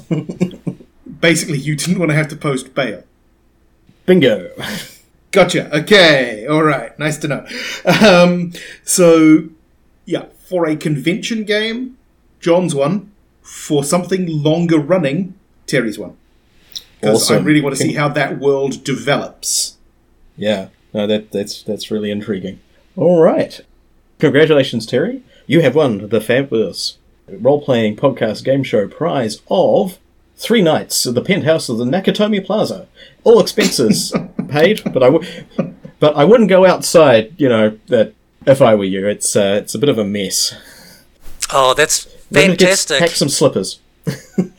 [1.20, 3.04] Basically, you didn't want to have to post bail.
[4.06, 4.50] Bingo.
[5.30, 5.76] Gotcha.
[5.78, 6.46] Okay.
[6.46, 6.98] All right.
[6.98, 7.46] Nice to know.
[8.02, 9.48] Um, so,
[10.06, 11.96] yeah, for a convention game,
[12.40, 13.12] John's one.
[13.42, 15.34] For something longer running,
[15.66, 16.16] Terry's one.
[17.00, 19.78] Because I really want to see how that world develops.
[20.36, 22.60] Yeah, no, that that's that's really intriguing.
[22.96, 23.60] All right,
[24.20, 25.22] congratulations, Terry.
[25.46, 26.98] You have won the fabulous
[27.28, 29.98] role-playing podcast game show prize of
[30.36, 32.86] three nights at the penthouse of the Nakatomi Plaza,
[33.24, 34.12] all expenses
[34.48, 34.82] paid.
[34.92, 35.26] But I would,
[35.98, 37.34] but I wouldn't go outside.
[37.38, 38.14] You know that
[38.46, 40.54] if I were you, it's uh, it's a bit of a mess.
[41.52, 42.98] Oh, that's Maybe get- fantastic.
[43.00, 43.80] Pack some slippers.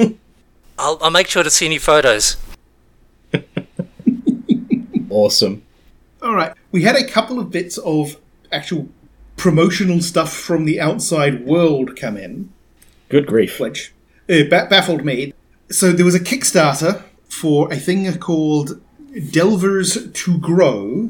[0.77, 2.37] I'll, I'll make sure to see any photos.
[5.09, 5.63] Awesome.
[6.21, 6.53] All right.
[6.71, 8.15] We had a couple of bits of
[8.51, 8.87] actual
[9.41, 12.47] promotional stuff from the outside world come in.
[13.09, 13.59] Good grief.
[13.59, 13.91] which
[14.29, 15.33] uh, ba- baffled me.
[15.71, 18.79] So there was a Kickstarter for a thing called
[19.31, 21.09] Delvers to Grow,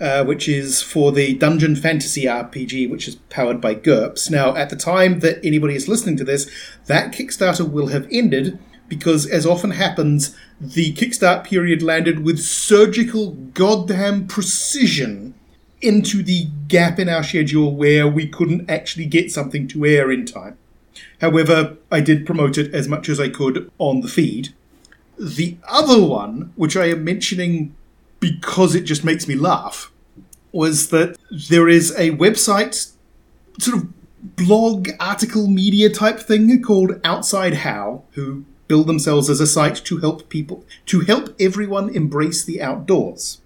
[0.00, 4.30] uh, which is for the Dungeon Fantasy RPG, which is powered by GURPS.
[4.30, 6.48] Now, at the time that anybody is listening to this,
[6.86, 13.32] that Kickstarter will have ended because, as often happens, the Kickstart period landed with surgical
[13.32, 15.34] goddamn precision
[15.82, 20.24] into the gap in our schedule where we couldn't actually get something to air in
[20.24, 20.56] time.
[21.20, 24.54] However, I did promote it as much as I could on the feed.
[25.18, 27.74] The other one, which I am mentioning
[28.20, 29.90] because it just makes me laugh,
[30.52, 31.16] was that
[31.48, 32.92] there is a website,
[33.58, 33.88] sort of
[34.36, 39.98] blog, article, media type thing called Outside How, who build themselves as a site to
[39.98, 43.41] help people, to help everyone embrace the outdoors.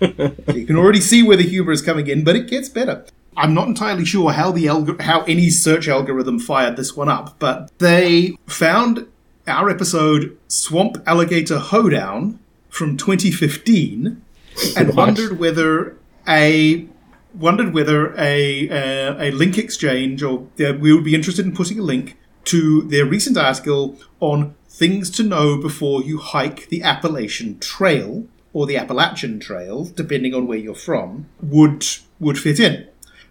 [0.00, 3.04] You can already see where the humor is coming in, but it gets better.
[3.36, 7.36] I'm not entirely sure how the algor- how any search algorithm fired this one up,
[7.38, 9.06] but they found
[9.46, 12.38] our episode Swamp Alligator Hoedown
[12.68, 14.22] from 2015
[14.76, 14.94] and Right.
[14.96, 15.96] wondered whether
[16.28, 16.86] a
[17.34, 21.78] wondered whether a uh, a link exchange or uh, we would be interested in putting
[21.80, 27.58] a link to their recent article on things to know before you hike the Appalachian
[27.58, 31.84] Trail or the Appalachian Trail, depending on where you're from, would
[32.18, 32.88] would fit in.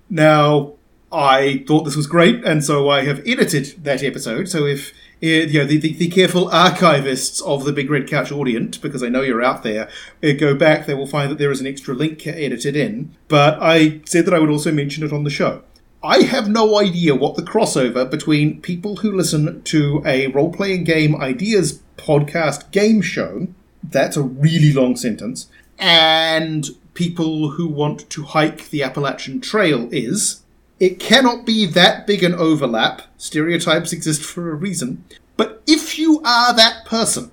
[0.10, 0.74] Now,
[1.12, 4.48] I thought this was great, and so I have edited that episode.
[4.50, 4.92] So if
[5.24, 9.02] uh, you know the, the, the careful archivists of the Big Red Couch audience, because
[9.02, 9.90] I know you're out there,
[10.22, 13.16] uh, go back, they will find that there is an extra link edited in.
[13.28, 15.64] But I said that I would also mention it on the show.
[16.04, 20.84] I have no idea what the crossover between people who listen to a role playing
[20.84, 23.48] game ideas podcast game show,
[23.84, 30.42] that's a really long sentence, and people who want to hike the Appalachian Trail is.
[30.80, 33.04] It cannot be that big an overlap.
[33.18, 35.06] Stereotypes exist for a reason.
[35.38, 37.32] But if you are that person,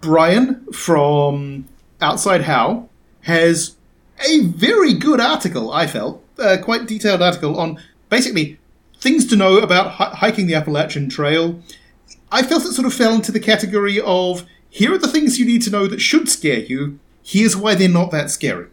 [0.00, 1.66] Brian from
[2.00, 2.88] Outside How
[3.22, 3.76] has
[4.28, 8.58] a very good article, I felt, a quite detailed article on basically
[8.98, 11.60] things to know about hi- hiking the Appalachian Trail.
[12.30, 15.44] I felt it sort of fell into the category of here are the things you
[15.44, 18.68] need to know that should scare you, here's why they're not that scary.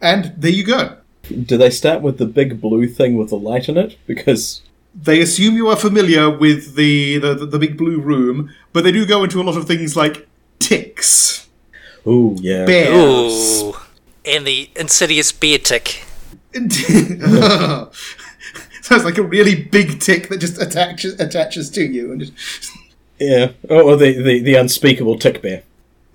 [0.00, 0.96] And there you go.
[1.28, 3.98] Do they start with the big blue thing with the light in it?
[4.06, 4.62] Because
[4.94, 8.92] They assume you are familiar with the, the, the, the big blue room, but they
[8.92, 10.26] do go into a lot of things like
[10.58, 11.48] ticks,
[12.06, 13.74] ooh yeah, bears, Ooh.
[14.24, 16.04] And the insidious beer tick.
[18.82, 22.32] Sounds like a really big tick that just attaches attaches to you and just.
[23.22, 23.52] Yeah.
[23.70, 25.62] Oh, or the, the the unspeakable tick bear.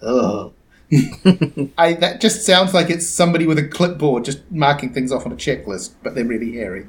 [0.01, 0.53] Oh.
[1.77, 5.31] I that just sounds like it's somebody with a clipboard just marking things off on
[5.31, 6.87] a checklist, but they're really hairy.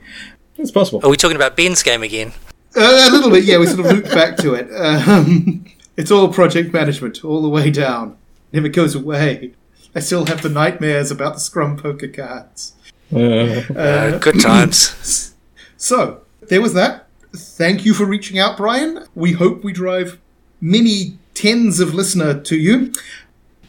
[0.56, 1.00] It's possible.
[1.04, 2.32] Are we talking about Ben's game again?
[2.76, 3.58] Uh, a little bit, yeah.
[3.58, 4.68] We sort of looped back to it.
[4.72, 5.64] Um,
[5.96, 8.16] it's all project management, all the way down.
[8.52, 9.54] Never goes away.
[9.94, 12.74] I still have the nightmares about the scrum poker cards.
[13.12, 15.34] Uh, Uh, good times.
[15.80, 17.07] So, there was that.
[17.34, 19.04] Thank you for reaching out, Brian.
[19.14, 20.18] We hope we drive
[20.60, 22.92] many tens of listener to you.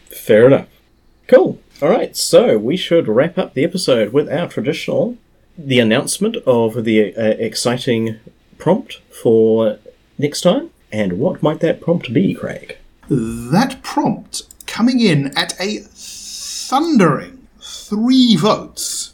[0.10, 0.68] fair enough.
[1.28, 1.60] Cool.
[1.82, 2.16] All right.
[2.16, 5.18] So we should wrap up the episode with our traditional
[5.58, 8.18] the announcement of the uh, exciting
[8.58, 9.78] prompt for
[10.18, 10.70] next time.
[10.92, 12.78] And what might that prompt be, Craig?
[13.10, 19.14] That prompt coming in at a thundering three votes.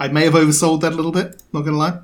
[0.00, 1.98] I may have oversold that a little bit, not gonna lie.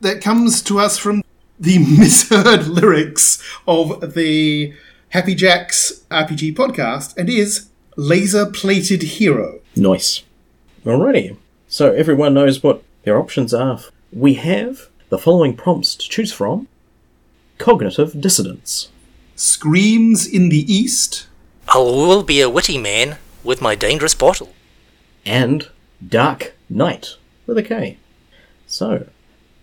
[0.00, 1.22] That comes to us from
[1.58, 4.72] the misheard lyrics of the
[5.10, 9.60] Happy Jacks RPG podcast and is Laser Plated Hero.
[9.76, 10.22] Nice.
[10.84, 11.36] Alrighty.
[11.68, 13.80] So everyone knows what their options are.
[14.12, 16.66] We have the following prompts to choose from
[17.58, 18.88] Cognitive Dissonance,
[19.36, 21.26] Screams in the East,
[21.68, 24.52] I will be a witty man with my dangerous bottle.
[25.26, 25.68] and
[26.06, 27.98] Dark Knight with a K.
[28.66, 29.06] So,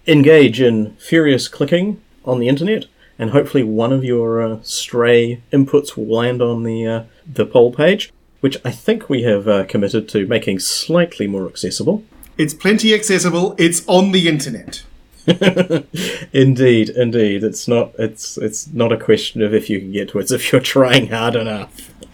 [0.07, 2.85] engage in furious clicking on the internet,
[3.19, 7.71] and hopefully one of your uh, stray inputs will land on the uh, the poll
[7.73, 12.03] page, which I think we have uh, committed to making slightly more accessible.
[12.37, 13.55] It's plenty accessible.
[13.57, 14.83] It's on the internet.
[16.31, 20.19] Indeed, indeed, it's not it's it's not a question of if you can get to
[20.19, 21.91] it; it's if you're trying hard enough.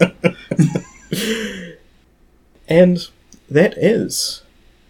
[2.68, 3.08] and
[3.48, 4.42] that is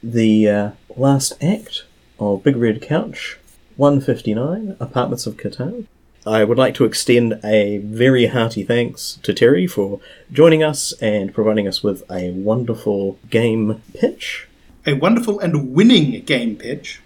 [0.03, 1.85] the uh, last act
[2.19, 3.39] of Big Red Couch
[3.77, 5.87] 159 Apartments of Catan.
[6.27, 10.01] I would like to extend a very hearty thanks to Terry for
[10.33, 14.49] joining us and providing us with a wonderful game pitch.
[14.87, 17.01] A wonderful and winning game pitch.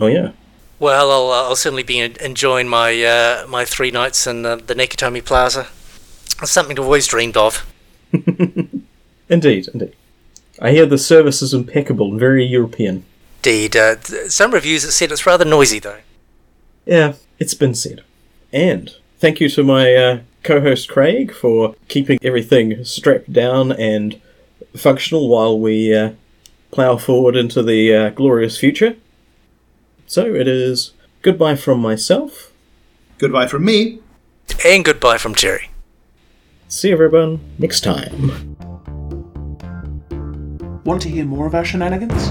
[0.00, 0.32] Oh, yeah.
[0.78, 4.74] Well, I'll, uh, I'll certainly be enjoying my uh, my three nights in uh, the
[4.74, 5.68] Nakatomi Plaza.
[6.42, 7.70] It's something I've always dreamed of.
[9.28, 9.96] Indeed, indeed.
[10.60, 13.04] I hear the service is impeccable and very European.
[13.46, 13.96] Indeed, uh,
[14.30, 15.98] some reviews have said it's rather noisy though.
[16.86, 18.02] Yeah, it's been said.
[18.54, 24.18] And thank you to my uh, co host Craig for keeping everything strapped down and
[24.74, 26.12] functional while we uh,
[26.70, 28.96] plough forward into the uh, glorious future.
[30.06, 32.50] So it is goodbye from myself.
[33.18, 33.98] Goodbye from me.
[34.64, 35.68] And goodbye from Jerry.
[36.68, 38.56] See everyone next time.
[40.84, 42.30] Want to hear more of our shenanigans?